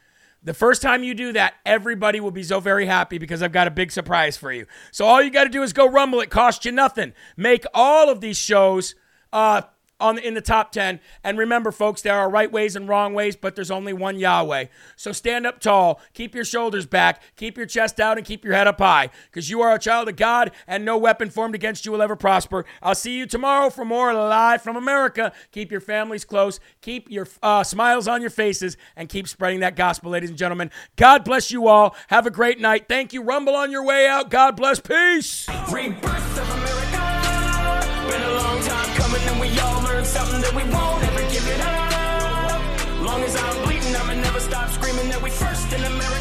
[0.43, 3.67] the first time you do that, everybody will be so very happy because I've got
[3.67, 4.67] a big surprise for you.
[4.93, 6.21] So all you got to do is go rumble.
[6.21, 7.15] It costs you nothing.
[7.37, 8.95] Make all of these shows
[9.33, 9.63] uh,
[10.01, 11.01] on in the top 10.
[11.25, 14.67] And remember, folks, there are right ways and wrong ways, but there's only one Yahweh.
[14.97, 18.55] So stand up tall, keep your shoulders back, keep your chest out, and keep your
[18.55, 21.87] head up high, because you are a child of God, and no weapon formed against
[21.87, 22.65] you will ever prosper.
[22.83, 25.33] I'll see you tomorrow for more live from America.
[25.53, 29.77] Keep your families close, keep your uh, smiles on your faces, and keep spreading that
[29.77, 30.71] gospel, ladies and gentlemen.
[30.97, 31.97] God bless you all.
[32.09, 32.87] Have a great night.
[32.89, 33.23] Thank you.
[33.23, 34.31] Rumble on your way out.
[34.31, 34.81] God bless.
[34.81, 35.49] Peace.
[35.73, 38.11] Rebirth of America.
[38.11, 39.76] Been a long time coming, and we all
[40.17, 42.61] something that we won't ever give it up.
[43.05, 46.16] Long as I'm bleeding, I'ma never stop screaming that we first in America.